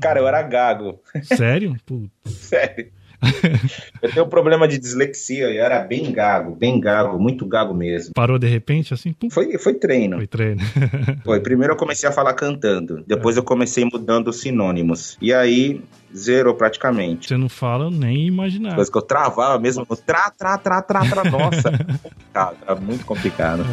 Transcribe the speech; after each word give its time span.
Cara, 0.00 0.20
eu 0.20 0.28
era 0.28 0.42
gago. 0.42 1.00
Sério? 1.22 1.76
Putz. 1.84 2.10
Sério. 2.26 2.90
eu 4.02 4.10
tenho 4.10 4.26
um 4.26 4.28
problema 4.28 4.66
de 4.66 4.78
dislexia, 4.78 5.48
eu 5.48 5.64
era 5.64 5.78
bem 5.80 6.10
gago, 6.10 6.56
bem 6.56 6.80
gago, 6.80 7.20
muito 7.20 7.46
gago 7.46 7.72
mesmo. 7.72 8.12
Parou 8.14 8.36
de 8.36 8.48
repente, 8.48 8.92
assim? 8.92 9.12
Pum. 9.12 9.30
Foi, 9.30 9.56
foi 9.58 9.74
treino. 9.74 10.16
Foi 10.16 10.26
treino. 10.26 10.60
Foi. 11.24 11.38
Primeiro 11.40 11.74
eu 11.74 11.76
comecei 11.76 12.08
a 12.08 12.12
falar 12.12 12.34
cantando, 12.34 13.04
depois 13.06 13.36
eu 13.36 13.44
comecei 13.44 13.84
mudando 13.84 14.28
os 14.28 14.40
sinônimos. 14.40 15.16
E 15.20 15.32
aí, 15.32 15.80
zerou 16.14 16.54
praticamente. 16.54 17.28
Você 17.28 17.36
não 17.36 17.48
fala 17.48 17.90
nem 17.90 18.26
imaginar. 18.26 18.74
Coisa 18.74 18.90
que 18.90 18.98
eu 18.98 19.02
travava 19.02 19.58
mesmo, 19.58 19.86
tra, 19.96 20.30
tra, 20.36 20.58
tra, 20.58 20.82
tra, 20.82 21.04
tra, 21.04 21.24
nossa. 21.30 21.70
complicado, 21.70 22.56
era 22.66 22.74
muito 22.80 23.04
complicado. 23.06 23.64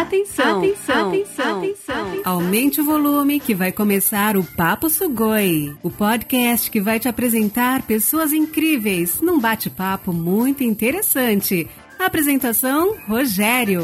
Atenção, 0.00 0.60
atenção, 0.60 1.08
atenção, 1.08 1.58
atenção. 1.58 2.22
Aumente 2.24 2.80
o 2.80 2.84
volume 2.84 3.38
que 3.38 3.54
vai 3.54 3.70
começar 3.70 4.34
o 4.34 4.42
Papo 4.42 4.88
Sugoi, 4.88 5.76
o 5.82 5.90
podcast 5.90 6.70
que 6.70 6.80
vai 6.80 6.98
te 6.98 7.06
apresentar 7.06 7.82
pessoas 7.82 8.32
incríveis 8.32 9.20
num 9.20 9.38
bate-papo 9.38 10.10
muito 10.10 10.64
interessante. 10.64 11.68
Apresentação: 11.98 12.96
Rogério. 13.06 13.82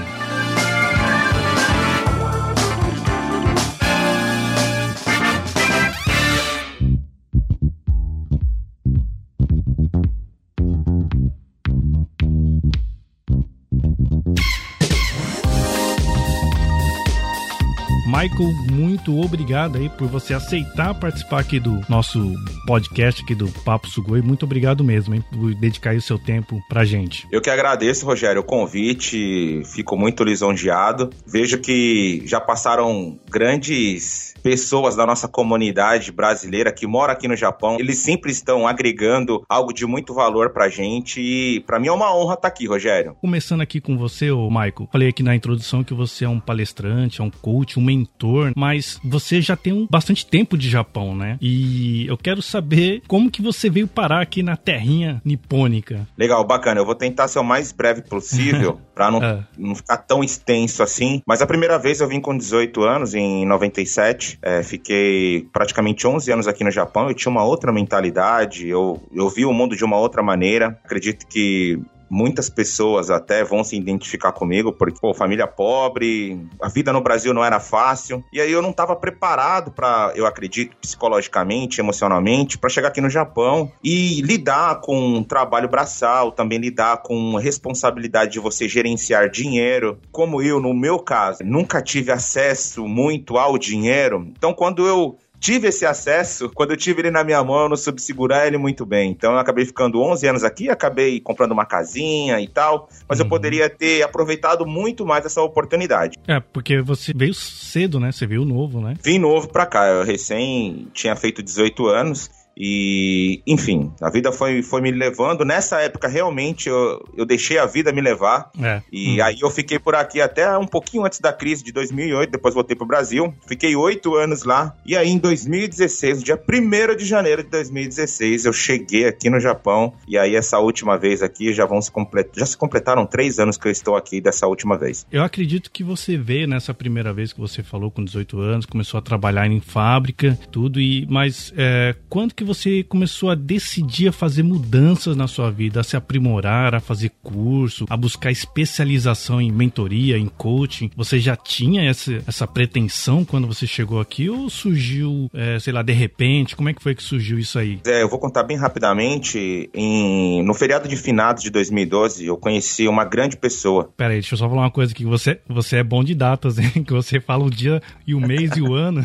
Michael, 18.27 18.53
muito 18.73 19.21
obrigado 19.21 19.79
aí 19.79 19.89
por 19.89 20.09
você 20.09 20.35
aceitar 20.35 20.93
participar 20.95 21.39
aqui 21.39 21.61
do 21.61 21.81
nosso 21.89 22.35
podcast 22.67 23.23
aqui 23.23 23.37
do 23.37 23.49
Papo 23.65 23.89
Sugoi. 23.89 24.21
Muito 24.21 24.45
obrigado 24.45 24.83
mesmo, 24.83 25.15
hein, 25.15 25.25
por 25.31 25.55
dedicar 25.55 25.95
o 25.95 26.03
seu 26.03 26.19
tempo 26.19 26.61
pra 26.69 26.85
gente. 26.85 27.25
Eu 27.31 27.41
que 27.41 27.49
agradeço, 27.49 28.05
Rogério, 28.05 28.41
o 28.41 28.45
convite. 28.45 29.63
Fico 29.67 29.97
muito 29.97 30.25
lisonjeado. 30.25 31.11
Vejo 31.25 31.59
que 31.59 32.23
já 32.27 32.41
passaram 32.41 33.17
grandes 33.31 34.35
pessoas 34.47 34.95
da 34.95 35.05
nossa 35.05 35.27
comunidade 35.27 36.13
brasileira 36.13 36.71
que 36.71 36.87
mora 36.87 37.13
aqui 37.13 37.27
no 37.27 37.35
Japão. 37.35 37.79
Eles 37.81 37.99
sempre 37.99 38.31
estão 38.31 38.65
agregando 38.65 39.45
algo 39.49 39.73
de 39.73 39.85
muito 39.85 40.15
valor 40.15 40.51
pra 40.51 40.69
gente 40.69 41.21
e 41.21 41.59
pra 41.67 41.81
mim 41.81 41.89
é 41.89 41.93
uma 41.93 42.17
honra 42.17 42.35
estar 42.35 42.47
aqui, 42.47 42.65
Rogério. 42.65 43.17
Começando 43.21 43.63
aqui 43.63 43.81
com 43.81 43.99
você, 43.99 44.31
ô 44.31 44.49
Michael. 44.49 44.89
Falei 44.93 45.09
aqui 45.09 45.25
na 45.25 45.35
introdução 45.35 45.83
que 45.83 45.93
você 45.93 46.27
é 46.27 46.29
um 46.29 46.39
palestrante, 46.39 47.21
é 47.21 47.25
um 47.25 47.31
coach, 47.31 47.77
um 47.77 47.83
mentor, 47.83 48.53
mas 48.55 49.01
você 49.05 49.41
já 49.41 49.57
tem 49.57 49.73
um, 49.73 49.85
bastante 49.91 50.25
tempo 50.25 50.57
de 50.57 50.71
Japão, 50.71 51.13
né? 51.13 51.39
E 51.41 52.07
eu 52.07 52.17
quero 52.17 52.41
saber 52.41 53.03
como 53.09 53.33
que 53.33 53.43
você 53.43 53.69
veio 53.69 53.89
parar 53.89 54.23
aqui 54.23 54.45
na 54.45 54.57
terrinha 54.57 55.21
nipônica. 55.25 56.07
Legal, 56.17 56.45
bacana. 56.45 56.81
Eu 56.81 56.87
vou 56.87 56.95
tentar 56.95 57.27
ser 57.27 57.41
o 57.41 57.45
mais 57.45 57.73
breve 57.73 58.03
possível 58.03 58.81
para 58.95 59.11
não, 59.11 59.21
é. 59.21 59.45
não 59.59 59.75
ficar 59.75 59.97
tão 59.97 60.23
extenso 60.23 60.85
assim. 60.85 61.21
Mas 61.27 61.43
a 61.43 61.47
primeira 61.49 61.81
vez 61.81 62.01
eu 62.01 62.07
vim 62.07 62.21
com 62.21 62.37
18 62.37 62.85
anos, 62.85 63.13
em 63.13 63.45
97. 63.45 64.36
É, 64.43 64.63
fiquei 64.63 65.49
praticamente 65.53 66.07
11 66.07 66.31
anos 66.33 66.49
aqui 66.49 66.63
no 66.63 66.71
Japão. 66.71 67.09
Eu 67.09 67.15
tinha 67.15 67.31
uma 67.31 67.45
outra 67.45 67.73
mentalidade, 67.73 68.69
eu, 68.69 69.03
eu 69.13 69.29
vi 69.29 69.45
o 69.45 69.53
mundo 69.53 69.77
de 69.77 69.85
uma 69.85 69.97
outra 69.97 70.23
maneira. 70.23 70.79
Acredito 70.85 71.27
que 71.27 71.81
muitas 72.09 72.49
pessoas 72.49 73.11
até 73.11 73.45
vão 73.45 73.63
se 73.65 73.77
identificar 73.77 74.33
comigo, 74.33 74.73
porque, 74.73 74.99
pô, 75.01 75.13
família 75.15 75.47
pobre, 75.47 76.41
a 76.61 76.69
vida 76.69 76.93
no 76.93 77.01
Brasil 77.01 77.33
não 77.33 77.45
era 77.45 77.61
fácil. 77.61 78.25
E 78.33 78.41
aí 78.41 78.51
eu 78.51 78.63
não 78.63 78.71
estava 78.71 78.95
preparado 78.97 79.71
para, 79.71 80.13
eu 80.15 80.27
acredito, 80.27 80.77
psicologicamente, 80.77 81.81
emocionalmente, 81.81 82.59
para 82.59 82.71
chegar 82.71 82.89
aqui 82.89 83.01
no 83.01 83.11
Japão 83.11 83.71
e 83.83 84.21
lidar 84.23 84.81
com 84.81 84.97
um 84.99 85.23
trabalho 85.23 85.69
braçal, 85.69 86.33
também 86.33 86.59
lidar 86.59 87.03
com 87.03 87.37
a 87.37 87.41
responsabilidade 87.41 88.33
de 88.33 88.41
você 88.41 88.69
gerenciar 88.69 89.29
dinheiro. 89.29 89.99
Como 90.11 90.43
eu, 90.43 90.61
no 90.61 90.75
meu 90.75 90.99
caso, 90.99 91.45
nunca 91.45 91.83
tive 91.83 92.13
acesso 92.13 92.87
muito 92.87 93.37
ao 93.39 93.59
dinheiro. 93.59 94.33
Então, 94.37 94.53
quando 94.53 94.87
eu 94.87 95.17
tive 95.41 95.69
esse 95.69 95.85
acesso, 95.87 96.51
quando 96.55 96.73
eu 96.73 96.77
tive 96.77 97.03
ele 97.03 97.11
na 97.11 97.25
minha 97.25 97.43
mão, 97.43 97.63
eu 97.63 97.69
não 97.69 97.77
soube 97.77 98.01
segurar 98.01 98.47
ele 98.47 98.59
muito 98.59 98.85
bem. 98.85 99.11
Então 99.11 99.33
eu 99.33 99.39
acabei 99.39 99.65
ficando 99.65 100.01
11 100.01 100.27
anos 100.27 100.45
aqui, 100.45 100.69
acabei 100.69 101.21
comprando 101.21 101.53
uma 101.53 101.65
casinha 101.65 102.41
e 102.41 102.49
tal, 102.49 102.89
mas 103.09 103.19
uhum. 103.19 103.27
eu 103.27 103.29
poderia 103.29 103.69
ter 103.69 104.03
aproveitado 104.03 104.67
muito 104.67 105.05
mais 105.05 105.25
essa 105.25 105.43
oportunidade. 105.43 106.17
É, 106.27 106.41
porque 106.41 106.81
você 106.81 107.13
veio 107.15 107.35
cedo, 107.35 108.01
né? 108.01 108.13
Você 108.13 108.27
veio 108.27 108.45
novo, 108.45 108.81
né? 108.81 108.95
Vim 109.03 109.19
novo 109.19 109.49
pra 109.49 109.67
cá, 109.67 109.87
eu 109.87 110.05
recém 110.05 110.89
tinha 110.93 111.15
feito 111.17 111.43
18 111.43 111.87
anos 111.87 112.31
E, 112.57 113.43
enfim, 113.47 113.93
a 114.01 114.11
vida 114.11 114.33
foi, 114.33 114.63
foi 114.63 114.81
me 114.81 114.91
levando. 114.91 115.45
Nessa 115.45 115.81
época, 115.81 116.09
realmente, 116.09 116.69
eu, 116.69 117.05
eu 117.17 117.27
deixei 117.27 117.59
a 117.59 117.67
vida 117.67 117.93
me 117.93 118.01
levar. 118.01 118.51
É. 118.61 118.83
E 118.91 119.21
hum. 119.21 119.25
aí 119.25 119.37
eu 119.41 119.51
fiquei 119.51 119.79
por 119.79 119.95
aqui 119.95 120.21
até 120.21 120.57
um 120.57 120.67
pouquinho 120.67 121.05
antes 121.05 121.21
da 121.21 121.33
crise 121.33 121.63
de 121.63 121.73
2008. 121.73 122.31
Depois 122.31 122.55
voltei 122.55 122.75
pro 122.75 122.87
Brasil. 122.87 123.35
Fiquei 123.47 123.77
oito 123.77 124.15
anos 124.15 124.45
lá. 124.45 124.75
E 124.87 124.97
aí, 124.97 125.09
em 125.09 125.19
2016, 125.19 126.23
dia 126.23 126.37
1 126.37 126.97
de 126.97 127.05
janeiro 127.05 127.43
de 127.43 127.51
2016, 127.51 128.47
eu 128.47 128.53
cheguei 128.53 129.07
aqui 129.07 129.29
no 129.29 129.39
Japão. 129.39 129.93
E 130.09 130.17
aí, 130.17 130.35
essa 130.35 130.59
última 130.59 130.97
vez 130.97 131.23
aqui, 131.23 131.53
já 131.53 131.67
vão 131.67 131.83
se 131.83 131.91
completar. 131.91 132.33
Já 132.37 132.47
se 132.47 132.57
completaram 132.57 133.07
três 133.07 133.39
anos 133.39 133.57
que 133.57 133.69
eu 133.69 133.73
estou 133.73 133.97
aqui 133.97 134.21
dessa 134.21 134.47
última 134.47 134.79
vez. 134.79 135.07
Eu 135.13 135.23
acredito 135.23 135.71
que 135.71 135.85
você 135.85 136.17
veio 136.17 136.49
nessa 136.49 136.73
primeira 136.73 137.13
vez 137.13 137.33
que 137.33 137.41
você 137.41 137.63
falou 137.63 137.91
com 137.91 138.03
18 138.03 138.41
anos, 138.41 138.67
começou 138.67 138.99
a 138.99 139.03
trabalhar 139.03 139.47
em 139.47 139.61
fábrica, 139.61 140.39
tudo. 140.51 140.81
E 140.81 141.07
mas 141.09 141.53
é, 141.57 141.95
quando 142.09 142.35
que 142.35 142.46
você 142.47 142.83
começou 142.83 143.31
a 143.31 143.35
decidir 143.35 144.09
a 144.09 144.13
fazer 144.13 144.43
mudanças 144.43 145.17
na 145.17 145.27
sua 145.27 145.51
vida, 145.51 145.81
a 145.81 145.85
se 145.85 145.97
aprimorar, 145.97 146.75
a 146.75 146.81
fazer 146.81 147.11
curso, 147.23 147.85
a 147.91 147.97
buscar 147.97 148.31
especialização 148.31 149.41
em 149.41 149.51
mentoria, 149.51 150.17
em 150.17 150.27
coaching? 150.27 150.91
Você 150.97 151.19
já 151.19 151.37
tinha 151.37 151.89
essa, 151.89 152.23
essa 152.27 152.47
pretensão 152.47 153.25
quando 153.25 153.47
você 153.47 153.67
chegou 153.67 154.01
aqui 154.01 154.31
ou 154.31 154.49
surgiu, 154.49 155.29
é, 155.35 155.59
sei 155.59 155.73
lá, 155.73 155.83
de 155.83 155.93
repente? 155.93 156.57
Como 156.57 156.69
é 156.69 156.73
que 156.73 156.83
foi 156.83 156.95
que 156.95 157.03
surgiu 157.03 157.39
isso 157.39 157.59
aí? 157.59 157.81
É, 157.87 158.03
eu 158.03 158.09
vou 158.09 158.19
contar 158.19 158.45
bem 158.45 158.57
rapidamente. 158.57 159.69
Em, 159.75 160.43
no 160.43 160.55
feriado 160.55 160.89
de 160.89 160.97
finados 160.97 161.43
de 161.43 161.51
2012, 161.51 162.27
eu 162.27 162.37
conheci 162.37 162.87
uma 162.87 163.05
grande 163.05 163.37
pessoa. 163.37 163.91
Pera 163.97 164.11
aí, 164.11 164.21
deixa 164.21 164.35
eu 164.35 164.39
só 164.39 164.49
falar 164.49 164.63
uma 164.63 164.71
coisa 164.71 164.93
aqui. 164.93 165.05
Você, 165.05 165.41
você 165.49 165.79
é 165.79 165.85
bom 165.85 166.05
de 166.05 166.15
datas, 166.15 166.59
hein? 166.59 166.71
Que 166.87 166.93
você 166.93 167.21
fala 167.21 167.45
o 167.45 167.51
dia 167.51 167.83
e 168.07 168.15
o 168.15 168.21
mês 168.21 168.57
e 168.57 168.63
o 168.63 168.73
ano. 168.75 169.05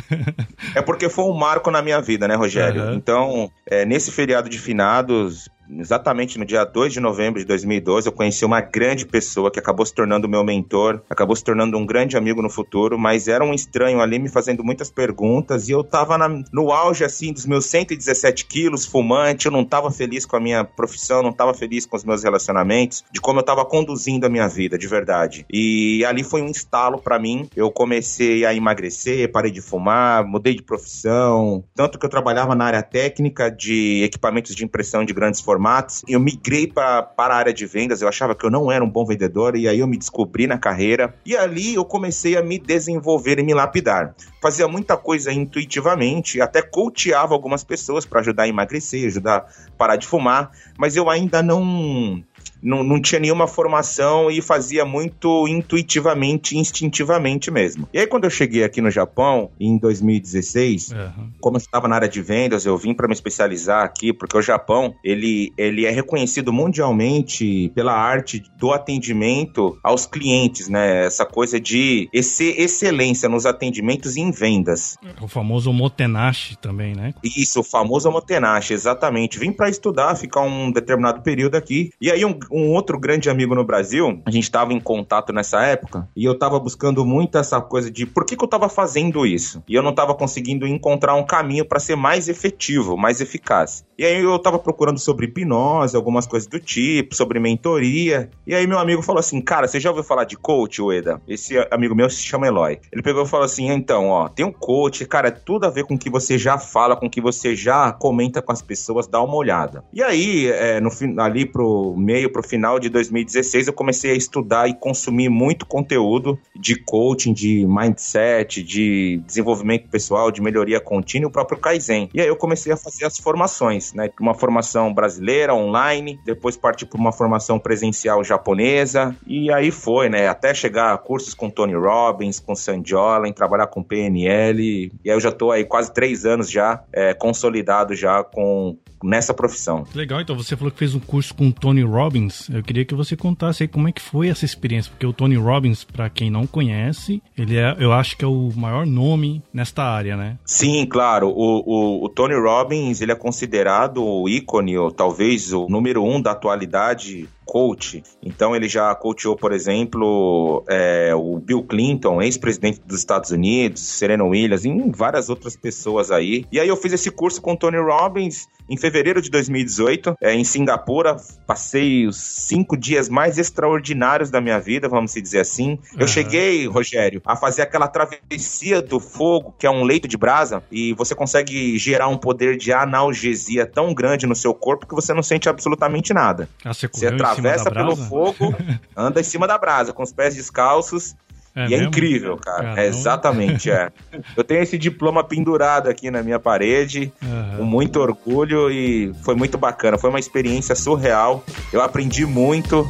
é 0.76 0.82
porque 0.82 1.10
foi 1.10 1.26
um 1.26 1.34
marco 1.34 1.72
na 1.72 1.82
minha 1.82 2.00
vida, 2.00 2.28
né, 2.28 2.36
Rogério? 2.36 2.84
Uhum. 2.84 2.94
Então, 2.94 3.31
é, 3.66 3.86
nesse 3.86 4.12
feriado 4.12 4.50
de 4.50 4.60
finados, 4.60 5.50
exatamente 5.80 6.38
no 6.38 6.46
dia 6.46 6.64
2 6.64 6.94
de 6.94 7.00
novembro 7.00 7.40
de 7.40 7.46
2012, 7.46 8.08
eu 8.08 8.12
conheci 8.12 8.46
uma 8.46 8.62
grande 8.62 9.06
pessoa 9.06 9.52
que 9.52 9.60
acabou 9.60 9.86
se 9.86 9.94
tornando 9.94 10.28
meu 10.28 10.44
mentor, 10.44 11.02
acabou 11.10 11.36
se 11.36 11.44
tornando 11.44 11.78
um 11.78 11.86
grande 11.86 12.18
amigo 12.18 12.42
no 12.42 12.50
futuro, 12.50 12.98
mas 12.98 13.28
era 13.28 13.44
um 13.44 13.54
estranho 13.54 14.02
ali 14.02 14.20
me 14.20 14.30
fazendo 14.30 14.64
muitas 14.64 14.90
perguntas 14.90 15.70
e 15.70 15.72
eu 15.72 15.84
tava 15.84 16.18
na, 16.18 16.28
no 16.52 16.72
auge, 16.72 17.04
assim, 17.04 17.32
dos 17.34 17.46
meus 17.46 17.66
117 17.66 18.46
quilos, 18.46 18.86
fumante, 18.86 19.46
eu 19.46 19.52
não 19.52 19.66
tava 19.66 19.92
feliz 19.92 20.26
com 20.26 20.36
a 20.36 20.40
minha 20.40 20.64
profissão, 20.64 21.24
não 21.24 21.34
tava 21.34 21.54
feliz 21.54 21.86
com 21.86 21.96
os 21.96 22.04
meus 22.04 22.24
relacionamentos, 22.24 23.04
de 23.12 23.22
como 23.22 23.40
eu 23.40 23.44
tava 23.44 23.66
conduzindo 23.66 24.26
a 24.26 24.30
minha 24.30 24.48
vida, 24.48 24.78
de 24.78 24.88
verdade. 24.88 25.46
E 25.52 26.04
ali 26.06 26.24
foi 26.24 26.42
um 26.42 26.48
estalo 26.48 27.00
para 27.00 27.20
mim, 27.20 27.50
eu 27.56 27.72
comecei 27.72 28.46
a 28.46 28.54
emagrecer, 28.54 29.32
parei 29.32 29.52
de 29.52 29.62
fumar, 29.62 30.26
mudei 30.26 30.56
de 30.56 30.64
profissão, 30.64 31.64
tanto 31.76 31.98
que 31.98 32.06
eu 32.06 32.10
trabalhava 32.10 32.56
na 32.56 32.66
área 32.66 32.84
técnica 32.84 33.50
de 33.50 34.04
equipamentos 34.04 34.56
de 34.56 34.64
impressão 34.64 35.06
de 35.06 35.14
grandes 35.14 35.40
formatos, 35.40 35.61
formatos. 35.62 36.02
Eu 36.08 36.20
migrei 36.20 36.66
pra, 36.66 37.04
para 37.04 37.36
a 37.36 37.38
área 37.38 37.54
de 37.54 37.66
vendas, 37.68 38.02
eu 38.02 38.08
achava 38.08 38.34
que 38.34 38.44
eu 38.44 38.50
não 38.50 38.72
era 38.72 38.84
um 38.84 38.90
bom 38.90 39.06
vendedor, 39.06 39.56
e 39.56 39.68
aí 39.68 39.80
eu 39.80 39.88
me 39.88 39.98
descobri 39.98 40.48
na 40.48 40.58
carreira. 40.58 41.14
E 41.24 41.38
ali 41.38 41.76
eu 41.76 41.86
comecei 41.86 42.36
a 42.36 42.42
me 42.42 42.58
desenvolver 42.58 43.38
e 43.38 43.44
me 43.44 43.54
lapidar. 43.54 44.16
Fazia 44.42 44.68
muita 44.68 44.98
coisa 44.98 45.32
intuitivamente, 45.32 46.42
até 46.42 46.64
coachava 46.64 47.36
algumas 47.36 47.64
pessoas 47.64 48.06
para 48.06 48.22
ajudar 48.22 48.44
a 48.44 48.48
emagrecer, 48.48 49.06
ajudar 49.06 49.38
a 49.38 49.72
parar 49.78 49.96
de 49.98 50.08
fumar, 50.08 50.52
mas 50.78 50.96
eu 50.96 51.10
ainda 51.10 51.44
não 51.44 52.24
não, 52.62 52.84
não 52.84 53.02
tinha 53.02 53.20
nenhuma 53.20 53.48
formação 53.48 54.30
e 54.30 54.42
fazia 54.42 54.86
muito 54.86 55.48
intuitivamente, 55.48 56.58
instintivamente 56.58 57.50
mesmo. 57.50 57.88
E 57.94 58.00
aí, 58.00 58.08
quando 58.08 58.26
eu 58.26 58.30
cheguei 58.30 58.64
aqui 58.64 58.82
no 58.82 58.92
Japão, 58.92 59.50
em 59.60 59.78
2016, 59.78 60.92
uhum. 60.92 61.32
como 61.40 61.58
eu 61.58 61.62
estava 61.62 61.88
na 61.88 61.96
área 61.96 62.10
de 62.10 62.22
vendas, 62.22 62.66
eu 62.66 62.78
vim 62.78 62.94
para 62.94 63.08
me 63.08 63.14
especializar 63.14 63.84
aqui, 63.84 64.14
porque 64.14 64.38
o 64.38 64.42
Japão, 64.42 64.96
ele, 65.04 65.52
ele 65.58 65.86
é 65.86 65.92
reconhecido 65.92 66.54
mundialmente 66.54 67.72
pela 67.74 67.94
arte 67.94 68.44
do 68.58 68.72
atendimento 68.72 69.78
aos 69.84 70.06
clientes, 70.06 70.68
né? 70.68 71.06
Essa 71.06 71.26
coisa 71.26 71.60
de 71.60 72.10
excelência 72.14 73.28
nos 73.28 73.46
atendimentos 73.46 74.16
e 74.16 74.22
em 74.22 74.32
vendas. 74.32 74.98
O 75.22 75.28
famoso 75.28 75.74
motenashi 75.74 76.58
também, 76.58 76.96
né? 76.96 77.14
Isso, 77.24 77.62
o 77.62 77.64
famoso 77.64 78.12
motenashi, 78.12 78.74
exatamente. 78.74 79.40
Vim 79.40 79.52
para 79.52 79.70
estudar, 79.70 80.16
ficar 80.16 80.42
um 80.42 80.72
determinado 80.72 81.22
período 81.22 81.56
aqui. 81.56 81.92
E 82.00 82.12
aí, 82.12 82.24
um, 82.24 82.31
um 82.52 82.72
outro 82.72 83.00
grande 83.00 83.30
amigo 83.30 83.56
no 83.56 83.64
Brasil, 83.64 84.22
a 84.26 84.32
gente 84.32 84.44
estava 84.44 84.74
em 84.74 84.80
contato 84.80 85.34
nessa 85.34 85.64
época, 85.64 86.08
e 86.16 86.26
eu 86.26 86.34
estava 86.34 86.60
buscando 86.60 87.06
muito 87.06 87.38
essa 87.38 87.62
coisa 87.62 87.90
de 87.90 88.06
por 88.06 88.26
que, 88.26 88.36
que 88.36 88.44
eu 88.44 88.46
estava 88.46 88.70
fazendo 88.70 89.26
isso? 89.26 89.64
E 89.68 89.76
eu 89.76 89.84
não 89.84 89.92
estava 89.92 90.14
conseguindo 90.14 90.68
encontrar 90.68 91.16
um 91.16 91.26
caminho 91.26 91.66
para 91.66 91.80
ser 91.80 91.96
mais 91.96 92.28
efetivo, 92.28 92.98
mais 92.98 93.22
eficaz. 93.22 93.86
E 93.98 94.06
aí 94.06 94.20
eu 94.20 94.36
estava 94.36 94.58
procurando 94.58 95.00
sobre 95.00 95.28
hipnose, 95.28 95.96
algumas 95.96 96.26
coisas 96.26 96.50
do 96.50 96.60
tipo, 96.60 97.16
sobre 97.16 97.40
mentoria. 97.40 98.32
E 98.48 98.56
aí 98.56 98.66
meu 98.66 98.80
amigo 98.80 99.02
falou 99.04 99.20
assim: 99.20 99.40
Cara, 99.40 99.68
você 99.68 99.80
já 99.80 99.90
ouviu 99.90 100.04
falar 100.04 100.24
de 100.24 100.36
coach, 100.36 100.82
Ueda? 100.82 101.22
Esse 101.28 101.56
amigo 101.70 101.94
meu 101.94 102.10
se 102.10 102.24
chama 102.24 102.48
Eloy. 102.48 102.80
Ele 102.92 103.04
pegou 103.04 103.24
e 103.24 103.28
falou 103.28 103.46
assim: 103.46 103.70
Então, 103.70 104.10
ó, 104.10 104.28
tem 104.28 104.46
um 104.46 104.52
coach, 104.52 105.06
cara, 105.06 105.28
é 105.28 105.32
tudo 105.32 105.66
a 105.66 105.70
ver 105.70 105.86
com 105.86 105.94
o 105.94 106.00
que 106.00 106.10
você 106.10 106.38
já 106.38 106.58
fala, 106.58 106.96
com 106.96 107.06
o 107.06 107.10
que 107.10 107.22
você 107.22 107.56
já 107.56 107.92
comenta 107.92 108.42
com 108.42 108.52
as 108.52 108.62
pessoas, 108.62 109.08
dá 109.08 109.22
uma 109.22 109.36
olhada. 109.36 109.84
E 109.94 110.02
aí, 110.02 110.48
é, 110.48 110.80
no, 110.80 110.90
ali 111.22 111.46
pro 111.46 111.94
meio, 111.98 112.21
pro 112.30 112.42
pro 112.42 112.48
final 112.48 112.80
de 112.80 112.90
2016, 112.90 113.68
eu 113.68 113.74
comecei 113.74 114.12
a 114.12 114.16
estudar 114.16 114.68
e 114.68 114.74
consumir 114.74 115.30
muito 115.30 115.66
conteúdo 115.66 116.40
de 116.56 116.76
coaching, 116.76 117.34
de 117.34 117.66
mindset, 117.68 118.64
de 118.64 119.22
desenvolvimento 119.26 119.88
pessoal, 119.90 120.32
de 120.32 120.42
melhoria 120.42 120.80
contínua, 120.80 121.30
o 121.30 121.32
próprio 121.32 121.60
Kaizen. 121.60 122.10
E 122.14 122.20
aí 122.20 122.28
eu 122.28 122.36
comecei 122.36 122.74
a 122.74 122.78
fazer 122.78 123.06
as 123.06 123.18
formações, 123.18 123.94
né? 123.94 124.10
Uma 124.20 124.34
formação 124.34 124.94
brasileira, 124.94 125.54
online, 125.54 126.20
depois 126.26 126.58
parti 126.58 126.86
para 126.86 127.00
uma 127.00 127.12
formação 127.12 127.60
presencial 127.60 128.24
japonesa, 128.24 129.16
e 129.28 129.52
aí 129.52 129.72
foi, 129.72 130.10
né? 130.10 130.28
Até 130.28 130.54
chegar 130.54 130.94
a 130.94 130.98
cursos 130.98 131.34
com 131.34 131.50
Tony 131.50 131.76
Robbins, 131.76 132.40
com 132.40 132.56
Sam 132.56 132.82
Jolen, 132.84 133.32
trabalhar 133.34 133.68
com 133.68 133.84
PNL, 133.84 134.92
e 135.04 135.10
aí 135.10 135.16
eu 135.16 135.20
já 135.20 135.32
tô 135.32 135.52
aí 135.52 135.64
quase 135.64 135.94
três 135.94 136.26
anos 136.26 136.50
já 136.50 136.84
é, 136.92 137.14
consolidado 137.14 137.94
já 137.96 138.24
com 138.24 138.78
nessa 139.04 139.34
profissão. 139.34 139.86
Legal, 139.94 140.22
então 140.22 140.36
você 140.36 140.56
falou 140.56 140.72
que 140.72 140.80
fez 140.80 140.96
um 140.96 141.00
curso 141.00 141.34
com 141.34 141.52
Tony 141.52 141.84
Robbins. 141.84 142.50
Eu 142.50 142.64
queria 142.64 142.86
que 142.86 142.96
você 142.96 143.16
contasse 143.16 143.64
aí 143.64 143.68
como 143.68 143.88
é 143.88 143.92
que 143.92 144.02
foi 144.02 144.30
essa 144.30 144.46
experiência, 144.46 144.92
porque 144.92 145.06
o 145.06 145.14
Tony 145.14 145.36
Robbins, 145.36 145.84
para 145.84 146.10
quem 146.10 146.30
não 146.30 146.46
conhece, 146.48 147.22
ele 147.38 147.58
é, 147.58 147.76
eu 147.80 147.92
acho 147.94 148.18
que 148.18 148.26
é 148.26 148.28
o 148.28 148.52
maior 148.56 148.86
nome 148.86 149.42
nesta 149.54 149.84
área, 149.84 150.16
né? 150.16 150.38
Sim, 150.46 150.86
claro. 150.86 151.30
O, 151.30 151.64
o, 151.66 152.06
o 152.06 152.10
Tony 152.10 152.36
Robbins, 152.36 153.02
ele 153.02 153.12
é 153.12 153.16
considerado 153.16 154.04
o 154.04 154.28
ícone, 154.28 154.78
ou 154.78 154.92
talvez 154.92 155.54
o 155.54 155.68
número 155.68 156.04
um 156.04 156.22
da 156.22 156.32
atualidade 156.32 157.28
coach. 157.46 158.04
Então 158.24 158.56
ele 158.56 158.68
já 158.68 158.94
coachou, 158.96 159.36
por 159.36 159.52
exemplo, 159.52 160.64
é, 160.70 161.14
o 161.16 161.38
Bill 161.38 161.64
Clinton, 161.64 162.22
ex-presidente 162.22 162.82
dos 162.86 163.00
Estados 163.00 163.32
Unidos, 163.32 163.82
Serena 163.82 164.24
Williams, 164.24 164.66
e 164.66 164.92
várias 164.92 165.30
outras 165.30 165.56
pessoas 165.56 166.12
aí. 166.12 166.46
E 166.52 166.60
aí 166.60 166.68
eu 166.68 166.78
fiz 166.78 166.94
esse 166.94 167.12
curso 167.12 167.42
com 167.42 167.54
o 167.54 167.58
Tony 167.58 167.78
Robbins 167.78 168.48
em 168.70 168.78
fevereiro 168.78 169.22
de 169.22 169.30
2018, 169.30 170.16
é, 170.22 170.34
em 170.34 170.46
Singapura. 170.46 171.18
Passei 171.46 172.08
os 172.08 172.18
cinco 172.18 172.78
dias 172.78 173.10
mais 173.10 173.38
extraordinários 173.38 174.30
da 174.30 174.40
minha 174.40 174.60
vida, 174.60 174.88
vamos 174.88 175.14
dizer 175.14 175.40
assim. 175.40 175.78
Eu 175.94 176.02
uhum. 176.02 176.08
cheguei, 176.08 176.66
Rogério, 176.68 177.22
a 177.26 177.36
fazer 177.36 177.64
aquela 177.64 177.90
travessia 177.90 178.82
do 178.82 179.00
fogo, 179.00 179.54
que 179.60 179.68
é 179.68 179.70
um 179.70 179.84
leito 179.84 180.08
de 180.08 180.18
brasa, 180.18 180.64
e 180.72 180.94
você 180.94 181.14
consegue 181.14 181.78
gerar 181.78 182.08
um 182.08 182.18
poder 182.18 182.56
de 182.56 182.72
analgesia 182.72 183.66
tão 183.66 183.94
grande 183.94 184.26
no 184.26 184.36
seu 184.36 184.54
corpo 184.54 184.88
que 184.88 184.96
você 184.96 185.14
não 185.14 185.22
sente 185.22 185.50
absolutamente 185.50 186.14
nada. 186.14 186.48
Ah, 186.64 186.74
você, 186.74 186.88
você 186.88 187.12
atravessa 187.50 187.72
pelo 187.72 187.96
fogo, 187.96 188.56
anda 188.96 189.20
em 189.20 189.24
cima 189.24 189.48
da 189.48 189.58
brasa, 189.58 189.94
com 189.94 190.04
os 190.04 190.12
pés 190.12 190.36
descalços. 190.36 191.16
É 191.54 191.62
e 191.62 191.66
é 191.66 191.70
mesmo? 191.70 191.84
é 191.84 191.88
incrível, 191.88 192.38
cara. 192.38 192.82
É, 192.82 192.88
exatamente, 192.88 193.70
é. 193.70 193.92
Eu 194.38 194.44
tenho 194.44 194.64
esse 194.64 194.78
diploma 194.78 195.22
pendurado 195.22 195.90
aqui 195.90 196.10
na 196.10 196.24
minha 196.24 196.40
parede, 196.40 197.12
uhum. 197.22 197.58
com 197.58 197.64
muito 197.64 198.00
orgulho 198.00 198.72
e 198.72 199.14
foi 199.22 199.36
muito 199.36 199.58
bacana. 199.58 199.98
Foi 199.98 200.10
uma 200.10 200.20
experiência 200.20 200.76
surreal. 200.76 201.44
Eu 201.74 201.82
aprendi 201.82 202.26
muito 202.26 202.88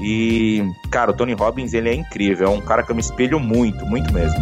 e, 0.00 0.64
cara, 0.90 1.10
o 1.10 1.14
Tony 1.14 1.34
Robbins, 1.34 1.74
ele 1.74 1.90
é 1.90 1.94
incrível. 1.94 2.46
É 2.46 2.50
um 2.50 2.60
cara 2.60 2.82
que 2.82 2.90
eu 2.90 2.94
me 2.94 3.02
espelho 3.02 3.38
muito, 3.38 3.84
muito 3.84 4.12
mesmo. 4.12 4.38